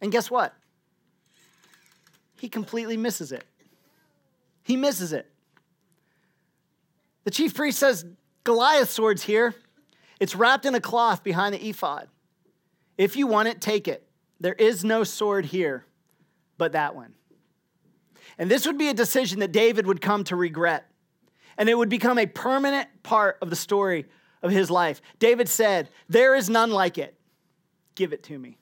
And 0.00 0.12
guess 0.12 0.30
what? 0.30 0.54
he 2.42 2.48
completely 2.48 2.96
misses 2.96 3.30
it. 3.30 3.44
He 4.64 4.76
misses 4.76 5.12
it. 5.12 5.30
The 7.22 7.30
chief 7.30 7.54
priest 7.54 7.78
says, 7.78 8.04
Goliath's 8.42 8.90
sword's 8.90 9.22
here. 9.22 9.54
It's 10.18 10.34
wrapped 10.34 10.66
in 10.66 10.74
a 10.74 10.80
cloth 10.80 11.22
behind 11.22 11.54
the 11.54 11.64
ephod. 11.68 12.08
If 12.98 13.14
you 13.14 13.28
want 13.28 13.46
it, 13.46 13.60
take 13.60 13.86
it. 13.86 14.04
There 14.40 14.54
is 14.54 14.84
no 14.84 15.04
sword 15.04 15.44
here 15.44 15.86
but 16.58 16.72
that 16.72 16.96
one. 16.96 17.14
And 18.38 18.50
this 18.50 18.66
would 18.66 18.78
be 18.78 18.88
a 18.88 18.94
decision 18.94 19.40
that 19.40 19.52
David 19.52 19.86
would 19.86 20.00
come 20.00 20.24
to 20.24 20.36
regret. 20.36 20.88
And 21.58 21.68
it 21.68 21.76
would 21.76 21.88
become 21.88 22.18
a 22.18 22.26
permanent 22.26 22.88
part 23.02 23.38
of 23.42 23.50
the 23.50 23.56
story 23.56 24.06
of 24.42 24.50
his 24.50 24.70
life. 24.70 25.00
David 25.18 25.48
said, 25.48 25.90
There 26.08 26.34
is 26.34 26.48
none 26.48 26.70
like 26.70 26.98
it. 26.98 27.18
Give 27.94 28.12
it 28.12 28.22
to 28.24 28.38
me. 28.38 28.58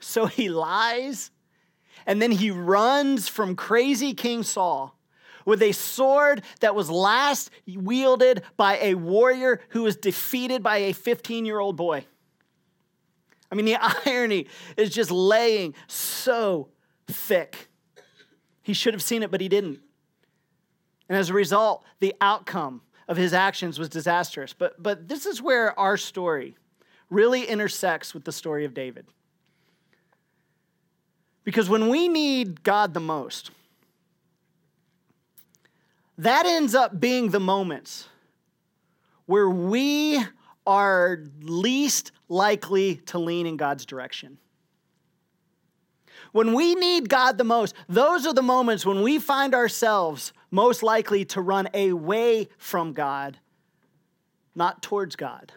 So 0.00 0.26
he 0.26 0.48
lies 0.48 1.30
and 2.06 2.20
then 2.20 2.30
he 2.30 2.50
runs 2.50 3.28
from 3.28 3.54
crazy 3.54 4.14
King 4.14 4.42
Saul 4.42 4.96
with 5.44 5.62
a 5.62 5.72
sword 5.72 6.42
that 6.60 6.74
was 6.74 6.90
last 6.90 7.50
wielded 7.66 8.42
by 8.56 8.78
a 8.78 8.94
warrior 8.94 9.60
who 9.70 9.82
was 9.82 9.96
defeated 9.96 10.62
by 10.62 10.78
a 10.78 10.92
15 10.92 11.44
year 11.44 11.58
old 11.58 11.76
boy. 11.76 12.04
I 13.50 13.54
mean, 13.54 13.66
the 13.66 13.76
irony 14.06 14.46
is 14.76 14.90
just 14.90 15.10
laying 15.10 15.74
so 15.86 16.68
thick. 17.10 17.68
He 18.62 18.72
should 18.72 18.94
have 18.94 19.02
seen 19.02 19.22
it, 19.22 19.30
but 19.30 19.40
he 19.40 19.48
didn't. 19.48 19.80
And 21.08 21.18
as 21.18 21.30
a 21.30 21.34
result, 21.34 21.84
the 21.98 22.14
outcome 22.20 22.82
of 23.08 23.16
his 23.16 23.34
actions 23.34 23.78
was 23.78 23.88
disastrous. 23.88 24.52
But, 24.52 24.80
but 24.80 25.08
this 25.08 25.26
is 25.26 25.42
where 25.42 25.78
our 25.78 25.96
story 25.96 26.56
really 27.10 27.44
intersects 27.44 28.14
with 28.14 28.24
the 28.24 28.32
story 28.32 28.64
of 28.64 28.72
David. 28.72 29.06
Because 31.42 31.68
when 31.68 31.88
we 31.88 32.06
need 32.06 32.62
God 32.62 32.94
the 32.94 33.00
most, 33.00 33.50
that 36.18 36.46
ends 36.46 36.74
up 36.74 37.00
being 37.00 37.30
the 37.30 37.40
moments 37.40 38.06
where 39.26 39.48
we 39.48 40.22
are 40.66 41.24
least 41.40 42.12
likely 42.28 42.96
to 42.96 43.18
lean 43.18 43.46
in 43.46 43.56
God's 43.56 43.86
direction. 43.86 44.38
When 46.32 46.54
we 46.54 46.74
need 46.74 47.08
God 47.08 47.38
the 47.38 47.44
most, 47.44 47.74
those 47.88 48.26
are 48.26 48.34
the 48.34 48.42
moments 48.42 48.86
when 48.86 49.02
we 49.02 49.18
find 49.18 49.54
ourselves 49.54 50.32
most 50.50 50.82
likely 50.82 51.24
to 51.26 51.40
run 51.40 51.68
away 51.74 52.48
from 52.58 52.92
God, 52.92 53.38
not 54.54 54.82
towards 54.82 55.16
God. 55.16 55.52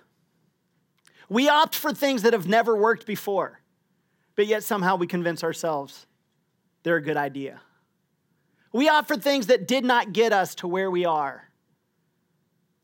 We 1.30 1.50
opt 1.50 1.76
for 1.76 1.94
things 1.94 2.22
that 2.24 2.34
have 2.34 2.48
never 2.48 2.76
worked 2.76 3.06
before 3.06 3.60
but 4.36 4.48
yet 4.48 4.64
somehow 4.64 4.96
we 4.96 5.08
convince 5.08 5.44
ourselves 5.44 6.08
they're 6.84 6.98
a 6.98 7.02
good 7.02 7.18
idea. 7.18 7.62
We 8.74 8.90
offer 8.90 9.16
things 9.16 9.48
that 9.48 9.68
did 9.68 9.86
not 9.86 10.14
get 10.14 10.34
us 10.34 10.56
to 10.56 10.68
where 10.68 10.90
we 10.90 11.06
are, 11.06 11.50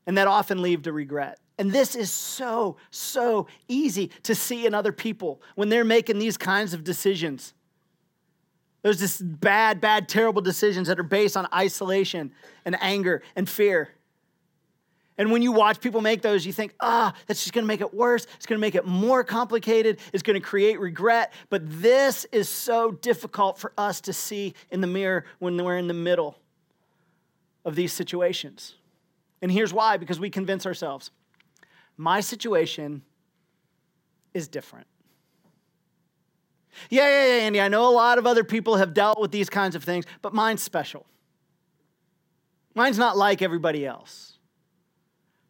and 0.06 0.16
that 0.16 0.28
often 0.28 0.62
lead 0.62 0.84
to 0.84 0.92
regret. 0.92 1.38
And 1.58 1.72
this 1.72 1.94
is 1.94 2.10
so, 2.10 2.76
so 2.90 3.46
easy 3.68 4.10
to 4.22 4.34
see 4.34 4.64
in 4.64 4.72
other 4.72 4.92
people 4.92 5.42
when 5.56 5.68
they're 5.68 5.84
making 5.84 6.18
these 6.18 6.38
kinds 6.38 6.72
of 6.72 6.84
decisions. 6.84 7.52
There's 8.82 9.00
this 9.00 9.20
bad, 9.20 9.80
bad, 9.80 10.08
terrible 10.08 10.42
decisions 10.42 10.88
that 10.88 10.98
are 10.98 11.04
based 11.04 11.36
on 11.36 11.46
isolation 11.54 12.32
and 12.64 12.76
anger 12.80 13.22
and 13.36 13.48
fear. 13.48 13.90
And 15.18 15.30
when 15.30 15.42
you 15.42 15.52
watch 15.52 15.82
people 15.82 16.00
make 16.00 16.22
those, 16.22 16.46
you 16.46 16.52
think, 16.52 16.74
ah, 16.80 17.12
oh, 17.14 17.22
that's 17.26 17.40
just 17.40 17.52
gonna 17.52 17.66
make 17.66 17.82
it 17.82 17.92
worse. 17.92 18.26
It's 18.36 18.46
gonna 18.46 18.58
make 18.58 18.74
it 18.74 18.86
more 18.86 19.22
complicated. 19.22 19.98
It's 20.14 20.22
gonna 20.22 20.40
create 20.40 20.80
regret. 20.80 21.34
But 21.50 21.62
this 21.66 22.24
is 22.32 22.48
so 22.48 22.92
difficult 22.92 23.58
for 23.58 23.74
us 23.76 24.00
to 24.02 24.14
see 24.14 24.54
in 24.70 24.80
the 24.80 24.86
mirror 24.86 25.26
when 25.38 25.62
we're 25.62 25.76
in 25.76 25.88
the 25.88 25.94
middle 25.94 26.38
of 27.66 27.76
these 27.76 27.92
situations. 27.92 28.76
And 29.42 29.52
here's 29.52 29.74
why 29.74 29.98
because 29.98 30.18
we 30.18 30.30
convince 30.30 30.64
ourselves 30.64 31.10
my 31.98 32.20
situation 32.20 33.02
is 34.32 34.48
different. 34.48 34.86
Yeah, 36.88 37.08
yeah, 37.08 37.26
yeah, 37.26 37.42
Andy, 37.42 37.60
I 37.60 37.68
know 37.68 37.88
a 37.88 37.94
lot 37.94 38.18
of 38.18 38.26
other 38.26 38.44
people 38.44 38.76
have 38.76 38.94
dealt 38.94 39.20
with 39.20 39.30
these 39.30 39.50
kinds 39.50 39.74
of 39.74 39.84
things, 39.84 40.06
but 40.22 40.32
mine's 40.32 40.62
special. 40.62 41.06
Mine's 42.74 42.98
not 42.98 43.16
like 43.16 43.42
everybody 43.42 43.84
else. 43.84 44.38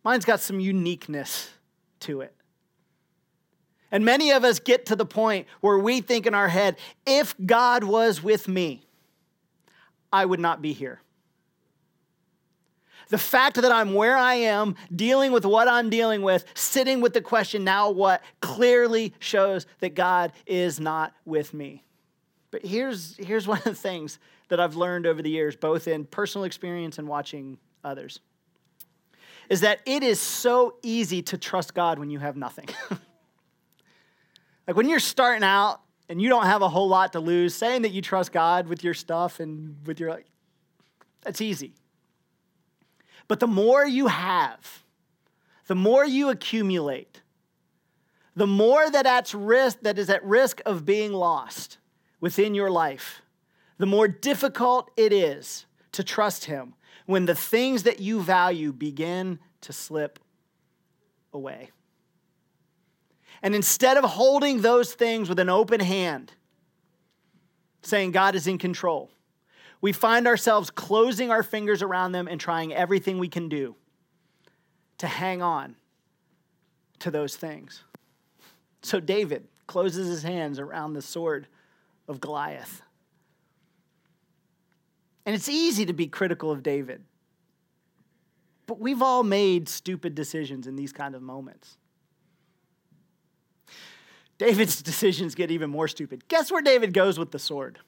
Mine's 0.04 0.24
got 0.24 0.40
some 0.40 0.60
uniqueness 0.60 1.50
to 2.00 2.22
it. 2.22 2.34
And 3.92 4.04
many 4.04 4.30
of 4.30 4.44
us 4.44 4.58
get 4.58 4.86
to 4.86 4.96
the 4.96 5.04
point 5.04 5.46
where 5.60 5.78
we 5.78 6.00
think 6.00 6.26
in 6.26 6.34
our 6.34 6.48
head, 6.48 6.76
if 7.06 7.34
God 7.44 7.84
was 7.84 8.22
with 8.22 8.48
me, 8.48 8.82
I 10.12 10.24
would 10.24 10.40
not 10.40 10.62
be 10.62 10.72
here. 10.72 11.00
The 13.10 13.18
fact 13.18 13.56
that 13.56 13.70
I'm 13.70 13.94
where 13.94 14.16
I 14.16 14.34
am, 14.34 14.76
dealing 14.94 15.32
with 15.32 15.44
what 15.44 15.68
I'm 15.68 15.90
dealing 15.90 16.22
with, 16.22 16.44
sitting 16.54 17.00
with 17.00 17.12
the 17.12 17.20
question, 17.20 17.64
now 17.64 17.90
what, 17.90 18.22
clearly 18.40 19.12
shows 19.18 19.66
that 19.80 19.94
God 19.94 20.32
is 20.46 20.80
not 20.80 21.12
with 21.24 21.52
me. 21.52 21.84
But 22.50 22.64
here's, 22.64 23.16
here's 23.16 23.46
one 23.48 23.58
of 23.58 23.64
the 23.64 23.74
things 23.74 24.18
that 24.48 24.60
I've 24.60 24.76
learned 24.76 25.06
over 25.06 25.22
the 25.22 25.30
years, 25.30 25.56
both 25.56 25.86
in 25.88 26.04
personal 26.04 26.44
experience 26.44 26.98
and 26.98 27.06
watching 27.06 27.58
others 27.84 28.20
is 29.50 29.60
that 29.62 29.80
it 29.84 30.02
is 30.02 30.20
so 30.20 30.76
easy 30.82 31.20
to 31.20 31.36
trust 31.36 31.74
God 31.74 31.98
when 31.98 32.08
you 32.08 32.20
have 32.20 32.36
nothing. 32.36 32.68
like 34.66 34.76
when 34.76 34.88
you're 34.88 35.00
starting 35.00 35.42
out 35.42 35.80
and 36.08 36.22
you 36.22 36.28
don't 36.28 36.46
have 36.46 36.62
a 36.62 36.68
whole 36.68 36.88
lot 36.88 37.12
to 37.12 37.20
lose, 37.20 37.54
saying 37.54 37.82
that 37.82 37.90
you 37.90 38.00
trust 38.00 38.32
God 38.32 38.68
with 38.68 38.84
your 38.84 38.94
stuff 38.94 39.40
and 39.40 39.76
with 39.84 39.98
your, 39.98 40.22
that's 41.22 41.40
easy. 41.40 41.74
But 43.30 43.38
the 43.38 43.46
more 43.46 43.86
you 43.86 44.08
have, 44.08 44.82
the 45.68 45.76
more 45.76 46.04
you 46.04 46.30
accumulate, 46.30 47.22
the 48.34 48.48
more 48.48 48.90
that 48.90 49.06
at 49.06 49.32
risk 49.32 49.82
that 49.82 50.00
is 50.00 50.10
at 50.10 50.24
risk 50.24 50.60
of 50.66 50.84
being 50.84 51.12
lost 51.12 51.78
within 52.20 52.56
your 52.56 52.72
life, 52.72 53.22
the 53.78 53.86
more 53.86 54.08
difficult 54.08 54.90
it 54.96 55.12
is 55.12 55.64
to 55.92 56.02
trust 56.02 56.46
him 56.46 56.74
when 57.06 57.26
the 57.26 57.36
things 57.36 57.84
that 57.84 58.00
you 58.00 58.20
value 58.20 58.72
begin 58.72 59.38
to 59.60 59.72
slip 59.72 60.18
away. 61.32 61.70
And 63.42 63.54
instead 63.54 63.96
of 63.96 64.02
holding 64.02 64.62
those 64.62 64.92
things 64.92 65.28
with 65.28 65.38
an 65.38 65.48
open 65.48 65.78
hand, 65.78 66.32
saying 67.82 68.10
God 68.10 68.34
is 68.34 68.48
in 68.48 68.58
control, 68.58 69.12
we 69.80 69.92
find 69.92 70.26
ourselves 70.26 70.70
closing 70.70 71.30
our 71.30 71.42
fingers 71.42 71.82
around 71.82 72.12
them 72.12 72.28
and 72.28 72.40
trying 72.40 72.74
everything 72.74 73.18
we 73.18 73.28
can 73.28 73.48
do 73.48 73.76
to 74.98 75.06
hang 75.06 75.42
on 75.42 75.76
to 76.98 77.10
those 77.10 77.36
things. 77.36 77.82
So, 78.82 79.00
David 79.00 79.48
closes 79.66 80.08
his 80.08 80.22
hands 80.22 80.58
around 80.58 80.94
the 80.94 81.02
sword 81.02 81.46
of 82.08 82.20
Goliath. 82.20 82.82
And 85.24 85.34
it's 85.34 85.48
easy 85.48 85.86
to 85.86 85.92
be 85.92 86.06
critical 86.06 86.50
of 86.50 86.62
David. 86.62 87.02
But 88.66 88.80
we've 88.80 89.02
all 89.02 89.22
made 89.22 89.68
stupid 89.68 90.14
decisions 90.14 90.66
in 90.66 90.76
these 90.76 90.92
kind 90.92 91.14
of 91.14 91.22
moments. 91.22 91.76
David's 94.38 94.82
decisions 94.82 95.34
get 95.34 95.50
even 95.50 95.70
more 95.70 95.88
stupid. 95.88 96.26
Guess 96.28 96.50
where 96.50 96.62
David 96.62 96.92
goes 96.92 97.18
with 97.18 97.30
the 97.30 97.38
sword? 97.38 97.78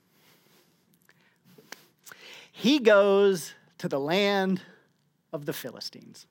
He 2.53 2.79
goes 2.79 3.55
to 3.79 3.89
the 3.89 3.99
land 3.99 4.61
of 5.33 5.47
the 5.47 5.53
Philistines 5.53 6.27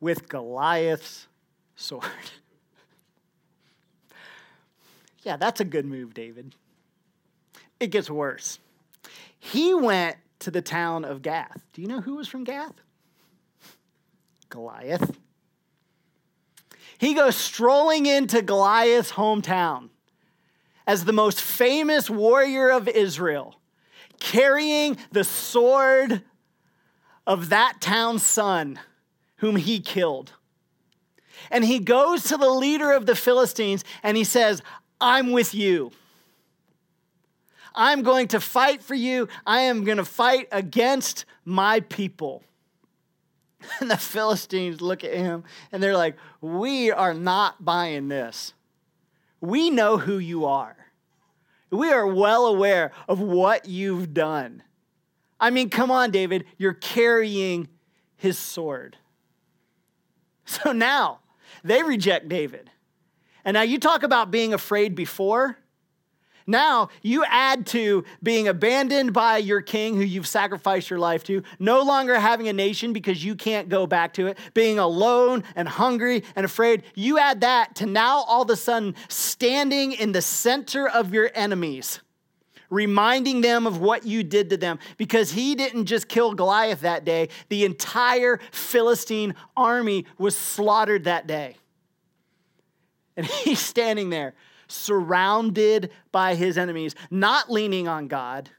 with 0.00 0.28
Goliath's 0.28 1.28
sword. 1.76 2.04
yeah, 5.22 5.36
that's 5.36 5.60
a 5.60 5.64
good 5.64 5.86
move, 5.86 6.12
David. 6.12 6.54
It 7.80 7.86
gets 7.86 8.10
worse. 8.10 8.58
He 9.38 9.72
went 9.72 10.16
to 10.40 10.50
the 10.50 10.60
town 10.60 11.04
of 11.04 11.22
Gath. 11.22 11.62
Do 11.72 11.80
you 11.80 11.88
know 11.88 12.00
who 12.00 12.16
was 12.16 12.28
from 12.28 12.44
Gath? 12.44 12.74
Goliath. 14.50 15.16
He 16.98 17.14
goes 17.14 17.36
strolling 17.36 18.06
into 18.06 18.42
Goliath's 18.42 19.12
hometown 19.12 19.88
as 20.86 21.04
the 21.04 21.12
most 21.12 21.40
famous 21.40 22.10
warrior 22.10 22.70
of 22.70 22.88
Israel, 22.88 23.56
carrying 24.20 24.96
the 25.12 25.24
sword 25.24 26.22
of 27.26 27.48
that 27.50 27.80
town's 27.80 28.22
son, 28.24 28.78
whom 29.36 29.56
he 29.56 29.80
killed. 29.80 30.32
And 31.50 31.64
he 31.64 31.78
goes 31.78 32.24
to 32.24 32.36
the 32.36 32.48
leader 32.48 32.92
of 32.92 33.06
the 33.06 33.16
Philistines 33.16 33.84
and 34.02 34.16
he 34.16 34.24
says, 34.24 34.62
I'm 35.00 35.32
with 35.32 35.54
you. 35.54 35.92
I'm 37.74 38.02
going 38.02 38.28
to 38.28 38.40
fight 38.40 38.82
for 38.82 38.94
you. 38.94 39.28
I 39.46 39.62
am 39.62 39.84
going 39.84 39.96
to 39.96 40.04
fight 40.04 40.48
against 40.52 41.24
my 41.44 41.80
people. 41.80 42.42
And 43.80 43.90
the 43.90 43.96
Philistines 43.96 44.82
look 44.82 45.04
at 45.04 45.14
him 45.14 45.42
and 45.72 45.82
they're 45.82 45.96
like, 45.96 46.16
We 46.42 46.90
are 46.90 47.14
not 47.14 47.64
buying 47.64 48.08
this. 48.08 48.52
We 49.40 49.70
know 49.70 49.96
who 49.96 50.18
you 50.18 50.44
are. 50.44 50.76
We 51.74 51.90
are 51.90 52.06
well 52.06 52.46
aware 52.46 52.92
of 53.08 53.20
what 53.20 53.66
you've 53.66 54.14
done. 54.14 54.62
I 55.40 55.50
mean, 55.50 55.70
come 55.70 55.90
on, 55.90 56.10
David, 56.10 56.44
you're 56.56 56.72
carrying 56.72 57.68
his 58.16 58.38
sword. 58.38 58.96
So 60.46 60.72
now 60.72 61.20
they 61.62 61.82
reject 61.82 62.28
David. 62.28 62.70
And 63.44 63.54
now 63.54 63.62
you 63.62 63.78
talk 63.78 64.02
about 64.02 64.30
being 64.30 64.54
afraid 64.54 64.94
before. 64.94 65.58
Now 66.46 66.90
you 67.00 67.24
add 67.26 67.66
to 67.68 68.04
being 68.22 68.48
abandoned 68.48 69.12
by 69.12 69.38
your 69.38 69.62
king 69.62 69.96
who 69.96 70.02
you've 70.02 70.26
sacrificed 70.26 70.90
your 70.90 70.98
life 70.98 71.24
to, 71.24 71.42
no 71.58 71.82
longer 71.82 72.18
having 72.20 72.48
a 72.48 72.52
nation 72.52 72.92
because 72.92 73.24
you 73.24 73.34
can't 73.34 73.68
go 73.68 73.86
back 73.86 74.14
to 74.14 74.26
it, 74.26 74.38
being 74.52 74.78
alone 74.78 75.42
and 75.56 75.66
hungry 75.66 76.22
and 76.36 76.44
afraid. 76.44 76.82
You 76.94 77.18
add 77.18 77.40
that 77.40 77.76
to 77.76 77.86
now 77.86 78.24
all 78.24 78.42
of 78.42 78.50
a 78.50 78.56
sudden 78.56 78.94
standing 79.08 79.92
in 79.92 80.12
the 80.12 80.20
center 80.20 80.86
of 80.86 81.14
your 81.14 81.30
enemies, 81.34 82.00
reminding 82.68 83.40
them 83.40 83.66
of 83.66 83.80
what 83.80 84.04
you 84.04 84.22
did 84.22 84.50
to 84.50 84.58
them 84.58 84.78
because 84.98 85.32
he 85.32 85.54
didn't 85.54 85.86
just 85.86 86.08
kill 86.08 86.34
Goliath 86.34 86.82
that 86.82 87.06
day, 87.06 87.30
the 87.48 87.64
entire 87.64 88.38
Philistine 88.50 89.34
army 89.56 90.04
was 90.18 90.36
slaughtered 90.36 91.04
that 91.04 91.26
day. 91.26 91.56
And 93.16 93.24
he's 93.44 93.60
standing 93.60 94.10
there 94.10 94.34
surrounded 94.68 95.90
by 96.12 96.34
his 96.34 96.58
enemies, 96.58 96.94
not 97.10 97.50
leaning 97.50 97.88
on 97.88 98.08
God, 98.08 98.50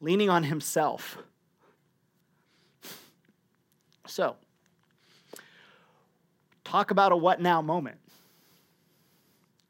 leaning 0.00 0.30
on 0.30 0.44
himself. 0.44 1.18
So, 4.06 4.36
talk 6.64 6.90
about 6.90 7.12
a 7.12 7.16
what 7.16 7.40
now 7.40 7.62
moment. 7.62 7.98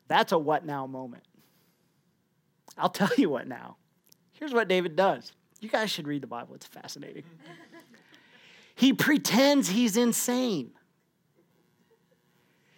That's 0.09 0.33
a 0.33 0.39
what 0.39 0.65
now 0.65 0.87
moment. 0.87 1.23
I'll 2.77 2.91
tell 2.91 3.11
you 3.17 3.31
what 3.31 3.47
now. 3.47 3.77
Here's 4.33 4.53
what 4.53 4.69
David 4.69 4.97
does. 4.97 5.33
You 5.61 5.69
guys 5.69 5.91
should 5.91 6.09
read 6.09 6.23
the 6.23 6.27
Bible, 6.27 6.55
it's 6.55 6.67
fascinating. 6.67 7.23
he 8.75 8.93
pretends 8.93 9.69
he's 9.69 9.97
insane. 9.97 10.73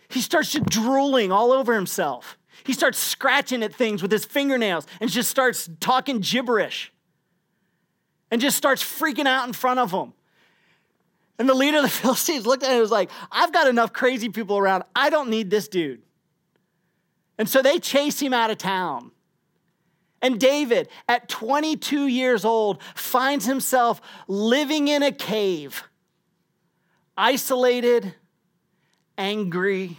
He 0.08 0.20
starts 0.20 0.52
just 0.52 0.66
drooling 0.66 1.32
all 1.32 1.52
over 1.52 1.74
himself. 1.74 2.38
He 2.64 2.72
starts 2.72 2.98
scratching 2.98 3.62
at 3.62 3.74
things 3.74 4.02
with 4.02 4.10
his 4.10 4.24
fingernails 4.24 4.86
and 5.00 5.10
just 5.10 5.28
starts 5.28 5.68
talking 5.80 6.20
gibberish 6.20 6.92
and 8.30 8.40
just 8.40 8.56
starts 8.56 8.82
freaking 8.82 9.26
out 9.26 9.46
in 9.46 9.52
front 9.52 9.80
of 9.80 9.90
them. 9.90 10.12
And 11.38 11.48
the 11.48 11.54
leader 11.54 11.78
of 11.78 11.82
the 11.82 11.88
Philistines 12.02 12.46
looked 12.46 12.62
at 12.62 12.68
him 12.68 12.74
and 12.74 12.80
was 12.80 12.90
like, 12.90 13.10
I've 13.30 13.52
got 13.52 13.68
enough 13.68 13.92
crazy 13.92 14.28
people 14.28 14.56
around. 14.56 14.84
I 14.94 15.10
don't 15.10 15.30
need 15.30 15.50
this 15.50 15.68
dude. 15.68 16.02
And 17.38 17.48
so 17.48 17.62
they 17.62 17.78
chase 17.78 18.20
him 18.20 18.32
out 18.32 18.50
of 18.50 18.58
town. 18.58 19.10
And 20.22 20.40
David, 20.40 20.88
at 21.06 21.28
22 21.28 22.06
years 22.06 22.44
old, 22.44 22.82
finds 22.94 23.44
himself 23.44 24.00
living 24.26 24.88
in 24.88 25.02
a 25.02 25.12
cave, 25.12 25.82
isolated, 27.16 28.14
angry, 29.18 29.98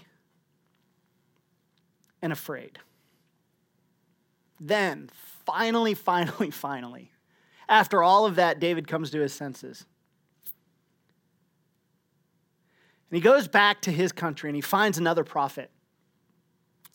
and 2.21 2.33
afraid. 2.33 2.79
Then, 4.59 5.09
finally, 5.45 5.93
finally, 5.93 6.51
finally, 6.51 7.11
after 7.69 8.03
all 8.03 8.25
of 8.25 8.35
that, 8.35 8.59
David 8.59 8.87
comes 8.87 9.11
to 9.11 9.19
his 9.19 9.33
senses. 9.33 9.85
And 13.09 13.17
he 13.17 13.21
goes 13.21 13.47
back 13.47 13.81
to 13.81 13.91
his 13.91 14.11
country 14.11 14.49
and 14.49 14.55
he 14.55 14.61
finds 14.61 14.97
another 14.97 15.23
prophet. 15.23 15.69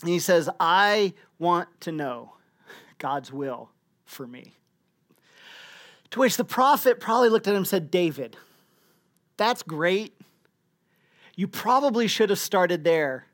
And 0.00 0.10
he 0.10 0.18
says, 0.18 0.48
I 0.58 1.14
want 1.38 1.68
to 1.82 1.92
know 1.92 2.34
God's 2.98 3.32
will 3.32 3.70
for 4.04 4.26
me. 4.26 4.54
To 6.10 6.18
which 6.18 6.36
the 6.36 6.44
prophet 6.44 6.98
probably 6.98 7.28
looked 7.28 7.46
at 7.46 7.52
him 7.52 7.58
and 7.58 7.68
said, 7.68 7.90
David, 7.90 8.36
that's 9.36 9.62
great. 9.62 10.19
You 11.36 11.48
probably 11.48 12.06
should 12.06 12.30
have 12.30 12.38
started 12.38 12.84
there 12.84 13.26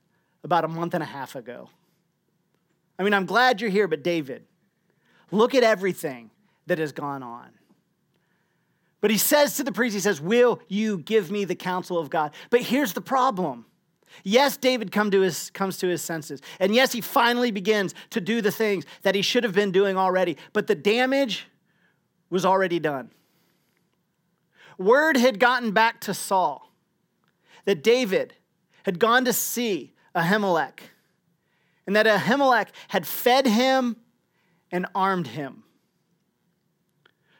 about 0.45 0.65
a 0.65 0.69
month 0.69 0.95
and 0.95 1.03
a 1.03 1.07
half 1.07 1.35
ago. 1.35 1.69
I 2.99 3.03
mean, 3.03 3.15
I'm 3.15 3.27
glad 3.27 3.61
you're 3.61 3.71
here, 3.71 3.89
but 3.89 4.03
David, 4.03 4.45
look 5.31 5.55
at 5.55 5.63
everything 5.63 6.31
that 6.67 6.79
has 6.79 6.93
gone 6.93 7.23
on. 7.23 7.51
But 9.01 9.11
he 9.11 9.19
says 9.19 9.57
to 9.57 9.65
the 9.65 9.73
priest, 9.73 9.95
he 9.95 10.01
says, 10.01 10.21
Will 10.21 10.61
you 10.69 10.99
give 10.99 11.31
me 11.31 11.45
the 11.45 11.55
counsel 11.55 11.99
of 11.99 12.11
God? 12.11 12.33
But 12.51 12.63
here's 12.63 12.93
the 12.93 13.01
problem. 13.01 13.67
Yes, 14.25 14.57
David 14.57 14.93
come 14.93 15.11
to 15.11 15.21
his, 15.21 15.51
comes 15.51 15.79
to 15.79 15.89
his 15.89 16.03
senses. 16.03 16.41
And 16.59 16.75
yes, 16.75 16.93
he 16.93 17.01
finally 17.01 17.51
begins 17.51 17.95
to 18.11 18.21
do 18.21 18.41
the 18.41 18.51
things 18.51 18.85
that 19.03 19.15
he 19.15 19.23
should 19.23 19.45
have 19.45 19.53
been 19.53 19.73
doing 19.73 19.97
already. 19.97 20.39
But 20.53 20.67
the 20.67 20.75
damage 20.75 21.47
was 22.31 22.45
already 22.45 22.79
done. 22.79 23.11
Word 24.79 25.17
had 25.17 25.39
gotten 25.39 25.73
back 25.73 26.01
to 26.03 26.15
Saul 26.15 26.71
that 27.67 27.83
David 27.85 28.35
had 28.85 28.99
gone 28.99 29.25
to 29.27 29.33
see 29.33 29.93
Ahimelech 30.15 30.81
and 31.87 31.95
that 31.95 32.07
Ahimelech 32.07 32.69
had 32.89 33.07
fed 33.07 33.47
him 33.47 33.97
and 34.73 34.87
armed 34.95 35.29
him. 35.29 35.63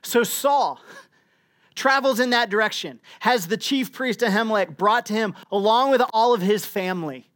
So 0.03 0.23
Saul 0.23 0.81
travels 1.77 2.19
in 2.19 2.31
that 2.31 2.51
direction, 2.51 3.01
has 3.21 3.47
the 3.47 3.57
chief 3.57 3.93
priest 3.93 4.21
Ahimelech 4.21 4.77
brought 4.77 5.07
to 5.07 5.13
him 5.13 5.35
along 5.53 5.91
with 5.91 6.03
all 6.13 6.35
of 6.35 6.41
his 6.41 6.65
family. 6.65 7.31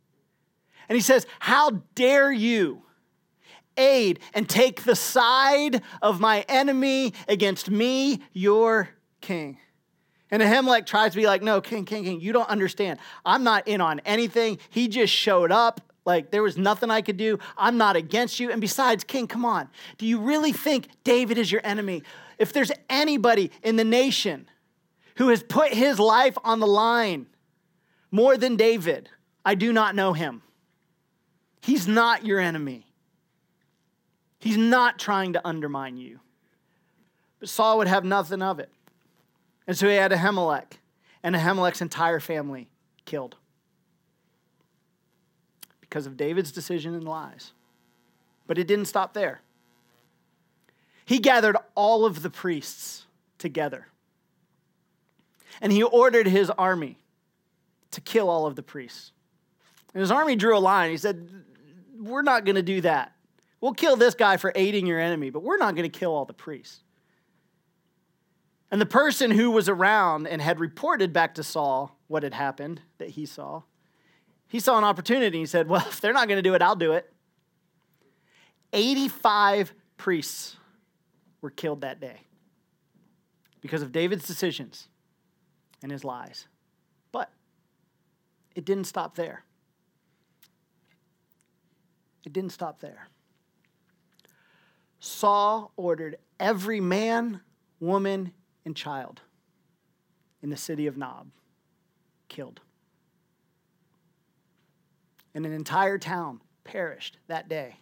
And 0.88 0.96
he 0.96 1.02
says, 1.02 1.26
How 1.38 1.82
dare 1.94 2.32
you 2.32 2.82
aid 3.76 4.18
and 4.34 4.48
take 4.48 4.82
the 4.82 4.96
side 4.96 5.82
of 6.02 6.18
my 6.18 6.44
enemy 6.48 7.12
against 7.28 7.70
me, 7.70 8.22
your 8.32 8.88
king? 9.20 9.58
And 10.30 10.42
Ahimelech 10.42 10.86
tries 10.86 11.12
to 11.12 11.16
be 11.16 11.26
like, 11.26 11.42
No, 11.42 11.60
king, 11.60 11.84
king, 11.84 12.04
king, 12.04 12.20
you 12.20 12.32
don't 12.32 12.48
understand. 12.48 12.98
I'm 13.24 13.42
not 13.42 13.66
in 13.66 13.80
on 13.80 14.00
anything. 14.00 14.58
He 14.70 14.88
just 14.88 15.12
showed 15.12 15.50
up 15.52 15.80
like 16.04 16.30
there 16.30 16.42
was 16.42 16.56
nothing 16.56 16.90
I 16.90 17.02
could 17.02 17.16
do. 17.16 17.38
I'm 17.56 17.76
not 17.76 17.96
against 17.96 18.40
you. 18.40 18.50
And 18.50 18.60
besides, 18.60 19.04
King, 19.04 19.26
come 19.26 19.44
on. 19.44 19.68
Do 19.98 20.06
you 20.06 20.18
really 20.18 20.52
think 20.52 20.88
David 21.04 21.38
is 21.38 21.52
your 21.52 21.60
enemy? 21.64 22.02
If 22.38 22.52
there's 22.52 22.72
anybody 22.88 23.50
in 23.62 23.76
the 23.76 23.84
nation 23.84 24.48
who 25.16 25.28
has 25.28 25.42
put 25.42 25.72
his 25.72 25.98
life 25.98 26.36
on 26.42 26.60
the 26.60 26.66
line 26.66 27.26
more 28.10 28.36
than 28.36 28.56
David, 28.56 29.10
I 29.44 29.54
do 29.54 29.72
not 29.72 29.94
know 29.94 30.12
him. 30.12 30.42
He's 31.60 31.86
not 31.86 32.24
your 32.24 32.40
enemy. 32.40 32.86
He's 34.38 34.56
not 34.56 34.98
trying 34.98 35.34
to 35.34 35.46
undermine 35.46 35.98
you. 35.98 36.20
But 37.38 37.50
Saul 37.50 37.78
would 37.78 37.88
have 37.88 38.04
nothing 38.04 38.40
of 38.40 38.58
it. 38.58 38.70
And 39.66 39.76
so 39.76 39.88
he 39.88 39.94
had 39.94 40.10
Ahimelech 40.10 40.78
and 41.22 41.34
Ahimelech's 41.34 41.80
entire 41.80 42.20
family 42.20 42.68
killed 43.04 43.36
because 45.80 46.06
of 46.06 46.16
David's 46.16 46.52
decision 46.52 46.94
and 46.94 47.04
lies. 47.04 47.52
But 48.46 48.58
it 48.58 48.66
didn't 48.66 48.86
stop 48.86 49.14
there. 49.14 49.40
He 51.04 51.18
gathered 51.18 51.56
all 51.74 52.04
of 52.04 52.22
the 52.22 52.30
priests 52.30 53.04
together. 53.38 53.88
And 55.60 55.72
he 55.72 55.82
ordered 55.82 56.26
his 56.26 56.50
army 56.50 56.98
to 57.90 58.00
kill 58.00 58.30
all 58.30 58.46
of 58.46 58.54
the 58.54 58.62
priests. 58.62 59.12
And 59.92 60.00
his 60.00 60.10
army 60.10 60.36
drew 60.36 60.56
a 60.56 60.60
line. 60.60 60.90
He 60.90 60.96
said, 60.96 61.28
We're 61.98 62.22
not 62.22 62.44
going 62.44 62.54
to 62.54 62.62
do 62.62 62.80
that. 62.82 63.12
We'll 63.60 63.74
kill 63.74 63.96
this 63.96 64.14
guy 64.14 64.36
for 64.36 64.52
aiding 64.54 64.86
your 64.86 65.00
enemy, 65.00 65.30
but 65.30 65.42
we're 65.42 65.58
not 65.58 65.74
going 65.74 65.90
to 65.90 65.98
kill 65.98 66.14
all 66.14 66.24
the 66.24 66.32
priests. 66.32 66.80
And 68.70 68.80
the 68.80 68.86
person 68.86 69.32
who 69.32 69.50
was 69.50 69.68
around 69.68 70.28
and 70.28 70.40
had 70.40 70.60
reported 70.60 71.12
back 71.12 71.34
to 71.34 71.42
Saul 71.42 71.98
what 72.06 72.22
had 72.22 72.34
happened 72.34 72.82
that 72.98 73.10
he 73.10 73.26
saw, 73.26 73.62
he 74.46 74.60
saw 74.60 74.78
an 74.78 74.84
opportunity. 74.84 75.38
He 75.38 75.46
said, 75.46 75.68
Well, 75.68 75.84
if 75.88 76.00
they're 76.00 76.12
not 76.12 76.28
going 76.28 76.38
to 76.38 76.42
do 76.42 76.54
it, 76.54 76.62
I'll 76.62 76.76
do 76.76 76.92
it. 76.92 77.12
85 78.72 79.74
priests 79.96 80.56
were 81.40 81.50
killed 81.50 81.80
that 81.80 82.00
day 82.00 82.20
because 83.60 83.82
of 83.82 83.92
David's 83.92 84.26
decisions 84.26 84.88
and 85.82 85.90
his 85.90 86.04
lies. 86.04 86.46
But 87.10 87.30
it 88.54 88.64
didn't 88.64 88.84
stop 88.84 89.16
there. 89.16 89.44
It 92.24 92.32
didn't 92.32 92.52
stop 92.52 92.80
there. 92.80 93.08
Saul 95.00 95.72
ordered 95.76 96.16
every 96.38 96.80
man, 96.80 97.40
woman, 97.80 98.32
and 98.64 98.76
child 98.76 99.20
in 100.42 100.50
the 100.50 100.56
city 100.56 100.86
of 100.86 100.96
Nob 100.96 101.28
killed. 102.28 102.60
And 105.34 105.46
an 105.46 105.52
entire 105.52 105.98
town 105.98 106.40
perished 106.64 107.18
that 107.28 107.48
day. 107.48 107.76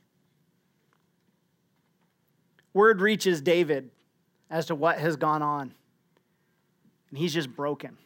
Word 2.75 3.01
reaches 3.01 3.41
David 3.41 3.91
as 4.51 4.67
to 4.67 4.75
what 4.75 4.99
has 4.99 5.17
gone 5.17 5.43
on, 5.43 5.75
and 7.11 7.19
he's 7.19 7.35
just 7.35 7.55
broken. 7.55 7.97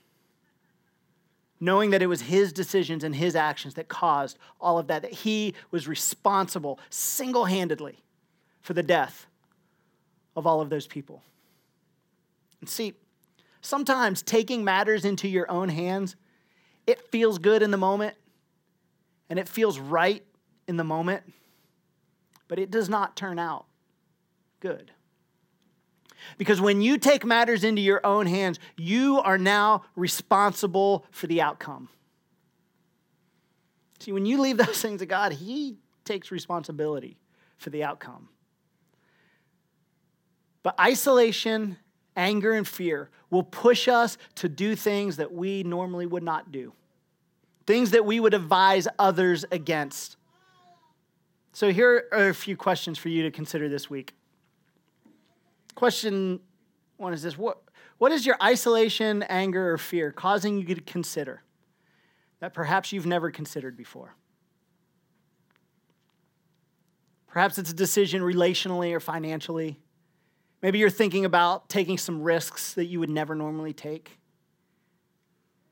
Knowing 1.60 1.90
that 1.90 2.02
it 2.02 2.06
was 2.06 2.22
his 2.22 2.52
decisions 2.52 3.04
and 3.04 3.14
his 3.14 3.36
actions 3.36 3.74
that 3.74 3.88
caused 3.88 4.38
all 4.60 4.78
of 4.78 4.88
that, 4.88 5.02
that 5.02 5.12
he 5.12 5.54
was 5.70 5.86
responsible 5.86 6.78
single 6.90 7.44
handedly 7.44 8.02
for 8.60 8.72
the 8.72 8.82
death 8.82 9.26
of 10.34 10.46
all 10.46 10.60
of 10.60 10.70
those 10.70 10.86
people. 10.86 11.22
See, 12.66 12.94
sometimes 13.60 14.22
taking 14.22 14.64
matters 14.64 15.04
into 15.04 15.28
your 15.28 15.50
own 15.50 15.68
hands, 15.68 16.16
it 16.86 17.00
feels 17.10 17.38
good 17.38 17.62
in 17.62 17.70
the 17.70 17.76
moment 17.76 18.16
and 19.28 19.38
it 19.38 19.48
feels 19.48 19.78
right 19.78 20.24
in 20.68 20.76
the 20.76 20.84
moment, 20.84 21.22
but 22.48 22.58
it 22.58 22.70
does 22.70 22.88
not 22.88 23.16
turn 23.16 23.38
out 23.38 23.66
good. 24.60 24.90
Because 26.38 26.60
when 26.60 26.80
you 26.80 26.98
take 26.98 27.24
matters 27.24 27.64
into 27.64 27.82
your 27.82 28.04
own 28.04 28.26
hands, 28.26 28.58
you 28.76 29.20
are 29.20 29.38
now 29.38 29.84
responsible 29.96 31.04
for 31.10 31.26
the 31.26 31.40
outcome. 31.40 31.88
See, 33.98 34.12
when 34.12 34.26
you 34.26 34.40
leave 34.40 34.56
those 34.56 34.80
things 34.82 35.00
to 35.00 35.06
God, 35.06 35.32
He 35.32 35.78
takes 36.04 36.30
responsibility 36.30 37.18
for 37.58 37.70
the 37.70 37.84
outcome. 37.84 38.28
But 40.62 40.78
isolation, 40.78 41.76
anger, 42.16 42.52
and 42.52 42.66
fear 42.66 43.10
will 43.30 43.42
push 43.42 43.88
us 43.88 44.18
to 44.36 44.48
do 44.48 44.76
things 44.76 45.16
that 45.16 45.32
we 45.32 45.62
normally 45.62 46.06
would 46.06 46.22
not 46.22 46.52
do, 46.52 46.72
things 47.66 47.90
that 47.92 48.04
we 48.04 48.20
would 48.20 48.34
advise 48.34 48.86
others 48.98 49.44
against. 49.50 50.16
So, 51.52 51.70
here 51.70 52.04
are 52.12 52.28
a 52.28 52.34
few 52.34 52.56
questions 52.56 52.98
for 52.98 53.08
you 53.08 53.22
to 53.24 53.30
consider 53.30 53.68
this 53.68 53.90
week. 53.90 54.14
Question 55.74 56.40
one 56.96 57.12
is 57.12 57.22
this 57.22 57.36
What, 57.36 57.58
what 57.98 58.12
is 58.12 58.24
your 58.24 58.36
isolation, 58.42 59.22
anger, 59.24 59.72
or 59.72 59.78
fear 59.78 60.12
causing 60.12 60.58
you 60.58 60.74
to 60.74 60.80
consider 60.80 61.42
that 62.40 62.54
perhaps 62.54 62.92
you've 62.92 63.06
never 63.06 63.30
considered 63.30 63.76
before? 63.76 64.14
Perhaps 67.26 67.58
it's 67.58 67.70
a 67.70 67.74
decision 67.74 68.22
relationally 68.22 68.92
or 68.92 69.00
financially. 69.00 69.78
Maybe 70.62 70.78
you're 70.78 70.90
thinking 70.90 71.24
about 71.24 71.68
taking 71.68 71.98
some 71.98 72.22
risks 72.22 72.74
that 72.74 72.86
you 72.86 73.00
would 73.00 73.10
never 73.10 73.34
normally 73.34 73.72
take. 73.72 74.18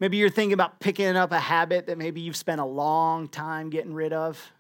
Maybe 0.01 0.17
you're 0.17 0.31
thinking 0.31 0.53
about 0.53 0.81
picking 0.81 1.17
up 1.17 1.31
a 1.31 1.39
habit 1.39 1.87
that 1.87 1.97
maybe 1.97 2.21
you've 2.21 2.37
spent 2.37 2.61
a 2.61 2.65
long 2.65 3.29
time 3.29 3.71
getting 3.71 3.95
rid 3.95 4.13
of 4.13 4.53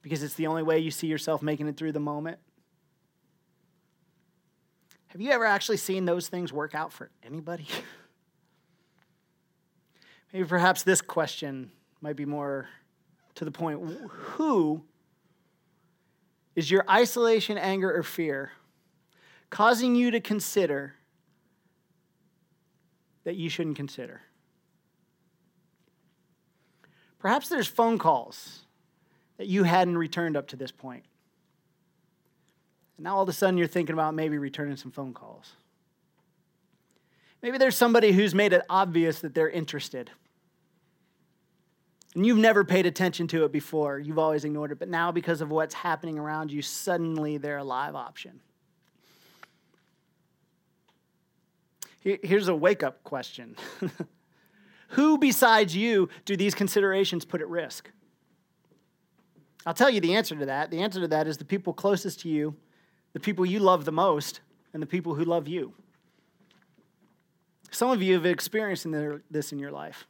because 0.00 0.22
it's 0.22 0.34
the 0.34 0.46
only 0.46 0.62
way 0.62 0.78
you 0.78 0.90
see 0.90 1.06
yourself 1.06 1.42
making 1.42 1.68
it 1.68 1.76
through 1.76 1.92
the 1.92 2.00
moment. 2.00 2.38
Have 5.08 5.20
you 5.20 5.30
ever 5.30 5.44
actually 5.44 5.76
seen 5.76 6.06
those 6.06 6.28
things 6.28 6.52
work 6.52 6.74
out 6.74 6.92
for 6.92 7.10
anybody? 7.22 7.66
Maybe 10.32 10.46
perhaps 10.46 10.82
this 10.82 11.00
question 11.00 11.70
might 12.00 12.16
be 12.16 12.24
more 12.24 12.68
to 13.34 13.44
the 13.44 13.50
point. 13.50 13.80
Who 14.10 14.82
is 16.56 16.70
your 16.70 16.84
isolation, 16.88 17.58
anger, 17.58 17.94
or 17.94 18.02
fear 18.02 18.52
causing 19.54 19.94
you 19.94 20.10
to 20.10 20.18
consider 20.18 20.94
that 23.22 23.36
you 23.36 23.48
shouldn't 23.48 23.76
consider? 23.76 24.20
Perhaps 27.20 27.48
there's 27.48 27.68
phone 27.68 27.96
calls 27.96 28.62
that 29.36 29.46
you 29.46 29.62
hadn't 29.62 29.96
returned 29.96 30.36
up 30.36 30.48
to 30.48 30.56
this 30.56 30.72
point. 30.72 31.04
And 32.96 33.04
now 33.04 33.14
all 33.14 33.22
of 33.22 33.28
a 33.28 33.32
sudden 33.32 33.56
you're 33.56 33.68
thinking 33.68 33.92
about 33.92 34.12
maybe 34.12 34.38
returning 34.38 34.76
some 34.76 34.90
phone 34.90 35.14
calls. 35.14 35.52
Maybe 37.40 37.56
there's 37.56 37.76
somebody 37.76 38.10
who's 38.10 38.34
made 38.34 38.52
it 38.52 38.62
obvious 38.68 39.20
that 39.20 39.36
they're 39.36 39.48
interested. 39.48 40.10
And 42.16 42.26
you've 42.26 42.38
never 42.38 42.64
paid 42.64 42.86
attention 42.86 43.28
to 43.28 43.44
it 43.44 43.52
before. 43.52 44.00
You've 44.00 44.18
always 44.18 44.44
ignored 44.44 44.72
it. 44.72 44.80
But 44.80 44.88
now, 44.88 45.12
because 45.12 45.40
of 45.40 45.50
what's 45.50 45.74
happening 45.74 46.18
around 46.18 46.50
you, 46.50 46.60
suddenly 46.60 47.38
they're 47.38 47.58
a 47.58 47.64
live 47.64 47.94
option. 47.94 48.40
Here's 52.04 52.48
a 52.48 52.54
wake 52.54 52.82
up 52.82 53.02
question 53.02 53.56
Who 54.88 55.18
besides 55.18 55.74
you 55.74 56.08
do 56.24 56.36
these 56.36 56.54
considerations 56.54 57.24
put 57.24 57.40
at 57.40 57.48
risk? 57.48 57.90
I'll 59.66 59.74
tell 59.74 59.90
you 59.90 60.00
the 60.00 60.14
answer 60.14 60.36
to 60.36 60.46
that. 60.46 60.70
The 60.70 60.80
answer 60.80 61.00
to 61.00 61.08
that 61.08 61.26
is 61.26 61.38
the 61.38 61.44
people 61.44 61.72
closest 61.72 62.20
to 62.20 62.28
you 62.28 62.54
the 63.14 63.20
people 63.20 63.46
you 63.46 63.60
love 63.60 63.84
the 63.84 63.92
most, 63.92 64.40
and 64.72 64.82
the 64.82 64.86
people 64.86 65.14
who 65.14 65.24
love 65.24 65.48
you. 65.48 65.72
Some 67.70 67.90
of 67.90 68.02
you 68.02 68.14
have 68.14 68.26
experienced 68.26 68.86
this 69.30 69.52
in 69.52 69.58
your 69.58 69.70
life. 69.70 70.06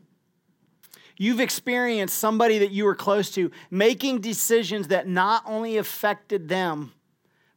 You've 1.17 1.41
experienced 1.41 2.19
somebody 2.19 2.59
that 2.59 2.73
you 2.73 2.87
were 2.87 2.95
close 2.95 3.31
to 3.33 3.51
making 3.71 4.21
decisions 4.21 4.89
that 4.89 5.07
not 5.07 5.45
only 5.47 5.77
affected 5.77 6.49
them, 6.49 6.93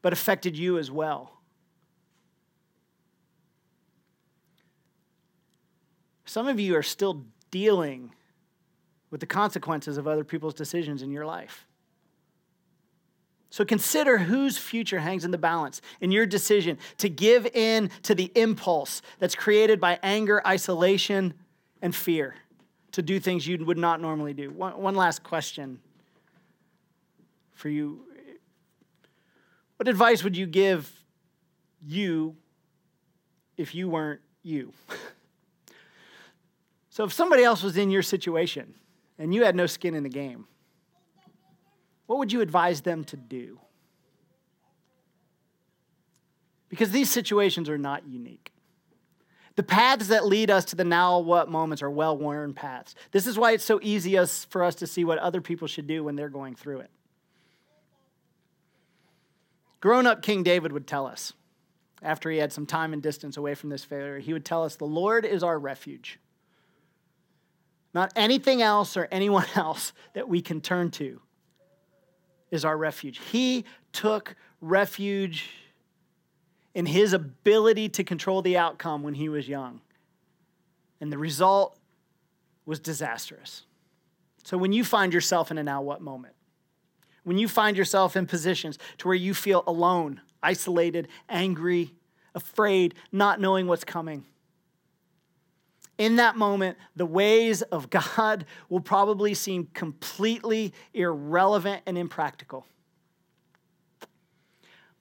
but 0.01 0.13
affected 0.13 0.57
you 0.57 0.77
as 0.77 0.91
well. 0.91 1.36
Some 6.27 6.49
of 6.49 6.59
you 6.59 6.75
are 6.75 6.83
still 6.83 7.25
dealing 7.51 8.13
with 9.09 9.21
the 9.21 9.25
consequences 9.25 9.97
of 9.97 10.07
other 10.07 10.25
people's 10.25 10.53
decisions 10.53 11.01
in 11.01 11.09
your 11.09 11.25
life. 11.25 11.65
So 13.49 13.63
consider 13.63 14.17
whose 14.17 14.57
future 14.57 14.99
hangs 14.99 15.23
in 15.23 15.31
the 15.31 15.37
balance 15.37 15.81
in 16.01 16.11
your 16.11 16.25
decision 16.25 16.77
to 16.97 17.07
give 17.07 17.45
in 17.47 17.89
to 18.03 18.13
the 18.13 18.29
impulse 18.35 19.01
that's 19.19 19.35
created 19.35 19.79
by 19.79 19.99
anger, 20.03 20.45
isolation, 20.45 21.33
and 21.81 21.95
fear 21.95 22.35
to 22.91 23.01
do 23.01 23.21
things 23.21 23.47
you 23.47 23.63
would 23.63 23.77
not 23.77 24.01
normally 24.01 24.33
do. 24.33 24.49
One, 24.51 24.81
one 24.81 24.95
last 24.95 25.23
question 25.23 25.79
for 27.53 27.69
you. 27.69 28.01
What 29.77 29.87
advice 29.87 30.25
would 30.25 30.35
you 30.35 30.45
give 30.45 30.91
you 31.81 32.35
if 33.55 33.73
you 33.73 33.87
weren't 33.87 34.19
you? 34.43 34.73
so, 36.97 37.03
if 37.03 37.13
somebody 37.13 37.43
else 37.43 37.61
was 37.61 37.77
in 37.77 37.91
your 37.91 38.01
situation 38.01 38.73
and 39.19 39.31
you 39.31 39.43
had 39.43 39.55
no 39.55 39.67
skin 39.67 39.93
in 39.93 40.01
the 40.01 40.09
game, 40.09 40.47
what 42.07 42.17
would 42.17 42.33
you 42.33 42.41
advise 42.41 42.81
them 42.81 43.03
to 43.03 43.15
do? 43.15 43.59
Because 46.69 46.89
these 46.89 47.11
situations 47.11 47.69
are 47.69 47.77
not 47.77 48.07
unique. 48.07 48.51
The 49.57 49.61
paths 49.61 50.07
that 50.07 50.25
lead 50.25 50.49
us 50.49 50.65
to 50.65 50.75
the 50.75 50.83
now 50.83 51.19
what 51.19 51.51
moments 51.51 51.83
are 51.83 51.91
well 51.91 52.17
worn 52.17 52.55
paths. 52.55 52.95
This 53.11 53.27
is 53.27 53.37
why 53.37 53.51
it's 53.51 53.63
so 53.63 53.79
easy 53.83 54.17
for 54.49 54.63
us 54.63 54.73
to 54.77 54.87
see 54.87 55.05
what 55.05 55.19
other 55.19 55.39
people 55.39 55.67
should 55.67 55.85
do 55.85 56.03
when 56.03 56.15
they're 56.15 56.29
going 56.29 56.55
through 56.55 56.79
it. 56.79 56.89
Grown 59.81 60.07
up 60.07 60.23
King 60.23 60.41
David 60.41 60.71
would 60.71 60.87
tell 60.87 61.05
us, 61.05 61.33
after 62.01 62.31
he 62.31 62.39
had 62.39 62.51
some 62.51 62.65
time 62.65 62.91
and 62.91 63.03
distance 63.03 63.37
away 63.37 63.53
from 63.53 63.69
this 63.69 63.83
failure, 63.83 64.17
he 64.17 64.33
would 64.33 64.45
tell 64.45 64.63
us, 64.63 64.77
The 64.77 64.85
Lord 64.85 65.25
is 65.25 65.43
our 65.43 65.59
refuge. 65.59 66.19
Not 67.93 68.11
anything 68.15 68.61
else 68.61 68.97
or 68.97 69.07
anyone 69.11 69.45
else 69.55 69.93
that 70.13 70.27
we 70.27 70.41
can 70.41 70.61
turn 70.61 70.91
to 70.91 71.21
is 72.51 72.63
our 72.63 72.77
refuge. 72.77 73.19
He 73.31 73.65
took 73.91 74.35
refuge 74.61 75.49
in 76.73 76.85
his 76.85 77.13
ability 77.13 77.89
to 77.89 78.03
control 78.03 78.41
the 78.41 78.57
outcome 78.57 79.03
when 79.03 79.15
he 79.15 79.29
was 79.29 79.47
young. 79.47 79.81
And 81.01 81.11
the 81.11 81.17
result 81.17 81.77
was 82.65 82.79
disastrous. 82.79 83.63
So 84.43 84.57
when 84.57 84.71
you 84.71 84.83
find 84.83 85.13
yourself 85.13 85.51
in 85.51 85.57
a 85.57 85.63
now 85.63 85.81
what 85.81 86.01
moment, 86.01 86.35
when 87.23 87.37
you 87.37 87.47
find 87.47 87.75
yourself 87.75 88.15
in 88.15 88.25
positions 88.27 88.79
to 88.99 89.07
where 89.07 89.15
you 89.15 89.33
feel 89.33 89.63
alone, 89.67 90.21
isolated, 90.41 91.07
angry, 91.27 91.93
afraid, 92.33 92.93
not 93.11 93.41
knowing 93.41 93.67
what's 93.67 93.83
coming, 93.83 94.23
in 95.97 96.17
that 96.17 96.35
moment, 96.35 96.77
the 96.95 97.05
ways 97.05 97.61
of 97.63 97.89
God 97.89 98.45
will 98.69 98.81
probably 98.81 99.33
seem 99.33 99.67
completely 99.73 100.73
irrelevant 100.93 101.83
and 101.85 101.97
impractical. 101.97 102.65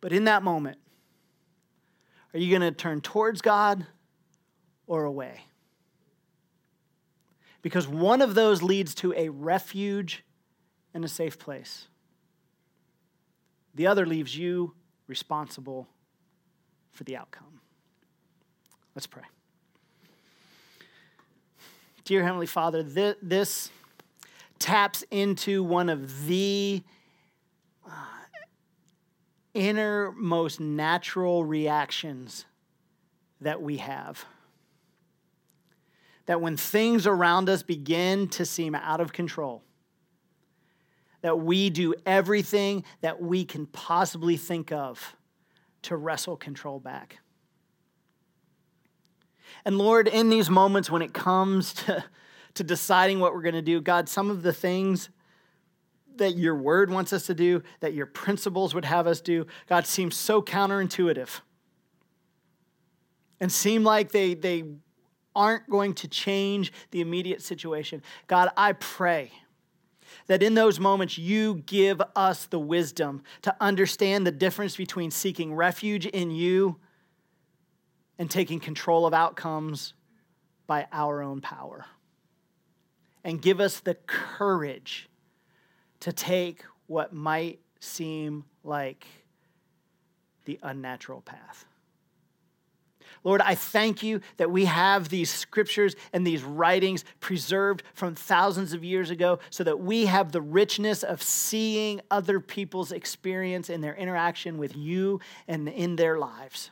But 0.01 0.13
in 0.13 0.25
that 0.25 0.43
moment, 0.43 0.79
are 2.33 2.39
you 2.39 2.51
going 2.51 2.63
to 2.63 2.77
turn 2.77 3.01
towards 3.01 3.43
God 3.43 3.87
or 4.87 5.05
away? 5.05 5.41
Because 7.63 7.89
one 7.89 8.23
of 8.23 8.35
those 8.35 8.63
leads 8.63 8.95
to 8.97 9.13
a 9.17 9.29
refuge 9.29 10.23
and 10.95 11.05
a 11.05 11.09
safe 11.09 11.39
place. 11.39 11.89
The 13.75 13.87
other 13.87 14.07
leaves 14.07 14.37
you 14.37 14.75
responsible 15.07 15.89
for 16.93 17.05
the 17.05 17.17
outcome. 17.17 17.61
Let's 18.95 19.07
pray. 19.07 19.25
Dear 22.07 22.23
Heavenly 22.23 22.47
Father, 22.47 22.85
this, 22.85 23.17
this 23.21 23.71
taps 24.61 25.03
into 25.11 25.65
one 25.65 25.89
of 25.89 26.27
the 26.27 26.85
uh, 27.85 27.91
innermost 29.55 30.61
natural 30.61 31.45
reactions 31.45 32.47
that 33.41 33.61
we 33.61 33.79
have. 33.79 34.25
That 36.27 36.41
when 36.41 36.57
things 36.57 37.09
around 37.09 37.49
us 37.49 37.65
begin 37.65 38.29
to 38.29 38.47
seem 38.47 38.77
out 38.77 39.01
of 39.01 39.13
control, 39.13 39.65
that 41.23 41.41
we 41.41 41.71
do 41.71 41.93
everything 42.07 42.85
that 43.01 43.21
we 43.21 43.45
can 43.45 43.67
possibly 43.67 44.37
think 44.37 44.71
of 44.71 45.17
to 45.83 45.97
wrestle 45.97 46.37
control 46.37 46.79
back. 46.79 47.19
And 49.65 49.79
Lord, 49.79 50.09
in 50.09 50.29
these 50.29 50.51
moments 50.51 50.91
when 50.91 51.03
it 51.03 51.13
comes 51.13 51.73
to, 51.75 52.05
to 52.55 52.65
deciding 52.65 53.21
what 53.21 53.35
we're 53.35 53.43
going 53.43 53.55
to 53.55 53.63
do, 53.63 53.81
God, 53.81 54.09
some 54.09 54.31
of 54.31 54.43
the 54.43 54.53
things 54.53 55.09
that 56.17 56.37
your 56.37 56.55
word 56.55 56.91
wants 56.91 57.13
us 57.13 57.27
to 57.27 57.35
do, 57.35 57.63
that 57.81 57.93
your 57.93 58.07
principles 58.07 58.75
would 58.75 58.85
have 58.85 59.07
us 59.07 59.21
do, 59.21 59.47
God, 59.69 59.87
seem 59.87 60.11
so 60.11 60.41
counterintuitive 60.41 61.41
and 63.41 63.53
seem 63.53 63.85
like 63.85 64.13
they, 64.13 64.35
they 64.35 64.65
aren't 65.35 65.69
going 65.69 65.95
to 65.95 66.09
change 66.09 66.73
the 66.91 67.01
immediate 67.01 67.43
situation. 67.43 68.03
God, 68.27 68.49
I 68.57 68.73
pray 68.73 69.31
that 70.29 70.43
in 70.43 70.55
those 70.55 70.81
moments 70.81 71.19
you 71.19 71.57
give 71.67 72.01
us 72.15 72.47
the 72.47 72.59
wisdom 72.59 73.23
to 73.43 73.55
understand 73.61 74.27
the 74.27 74.33
difference 74.33 74.77
between 74.77 75.11
seeking 75.11 75.55
refuge 75.55 76.07
in 76.07 76.31
you 76.31 76.77
and 78.19 78.31
taking 78.31 78.61
control 78.61 79.07
of 79.07 79.15
outcomes 79.15 79.95
by 80.67 80.87
our 80.93 81.23
own 81.23 81.41
power. 81.41 81.87
And 83.25 83.43
give 83.43 83.61
us 83.61 83.81
the 83.81 83.95
courage 84.07 85.09
to 86.01 86.13
take 86.13 86.65
what 86.87 87.13
might 87.13 87.61
seem 87.81 88.45
like 88.63 89.07
the 90.45 90.59
unnatural 90.63 91.21
path. 91.21 91.67
Lord, 93.25 93.41
I 93.41 93.57
thank 93.57 94.05
you 94.05 94.21
that 94.37 94.53
we 94.53 94.67
have 94.67 95.09
these 95.09 95.31
scriptures 95.31 95.97
and 96.13 96.25
these 96.25 96.45
writings 96.45 97.05
preserved 97.19 97.83
from 97.93 98.15
thousands 98.15 98.73
of 98.73 98.85
years 98.85 99.11
ago 99.11 99.41
so 99.51 99.65
that 99.65 99.81
we 99.81 100.07
have 100.07 100.31
the 100.31 100.41
richness 100.41 101.03
of 101.03 101.21
seeing 101.21 102.01
other 102.09 102.39
people's 102.39 102.93
experience 102.93 103.69
in 103.69 103.81
their 103.81 103.97
interaction 103.97 104.59
with 104.59 104.77
you 104.77 105.19
and 105.49 105.69
in 105.69 105.97
their 105.97 106.19
lives. 106.19 106.71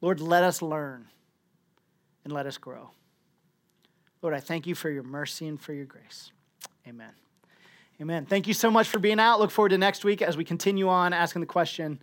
Lord, 0.00 0.20
let 0.20 0.42
us 0.42 0.62
learn 0.62 1.06
and 2.24 2.32
let 2.32 2.46
us 2.46 2.58
grow. 2.58 2.90
Lord, 4.22 4.34
I 4.34 4.40
thank 4.40 4.66
you 4.66 4.74
for 4.74 4.90
your 4.90 5.02
mercy 5.02 5.46
and 5.46 5.60
for 5.60 5.72
your 5.72 5.86
grace. 5.86 6.32
Amen. 6.86 7.12
Amen. 8.00 8.26
Thank 8.26 8.46
you 8.46 8.54
so 8.54 8.70
much 8.70 8.88
for 8.88 8.98
being 8.98 9.20
out. 9.20 9.40
Look 9.40 9.50
forward 9.50 9.70
to 9.70 9.78
next 9.78 10.04
week 10.04 10.22
as 10.22 10.36
we 10.36 10.44
continue 10.44 10.88
on 10.88 11.12
asking 11.12 11.40
the 11.40 11.46
question 11.46 12.00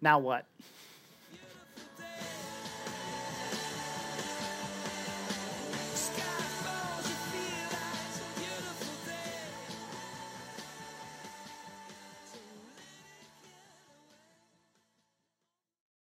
now 0.00 0.18
what? 0.18 0.46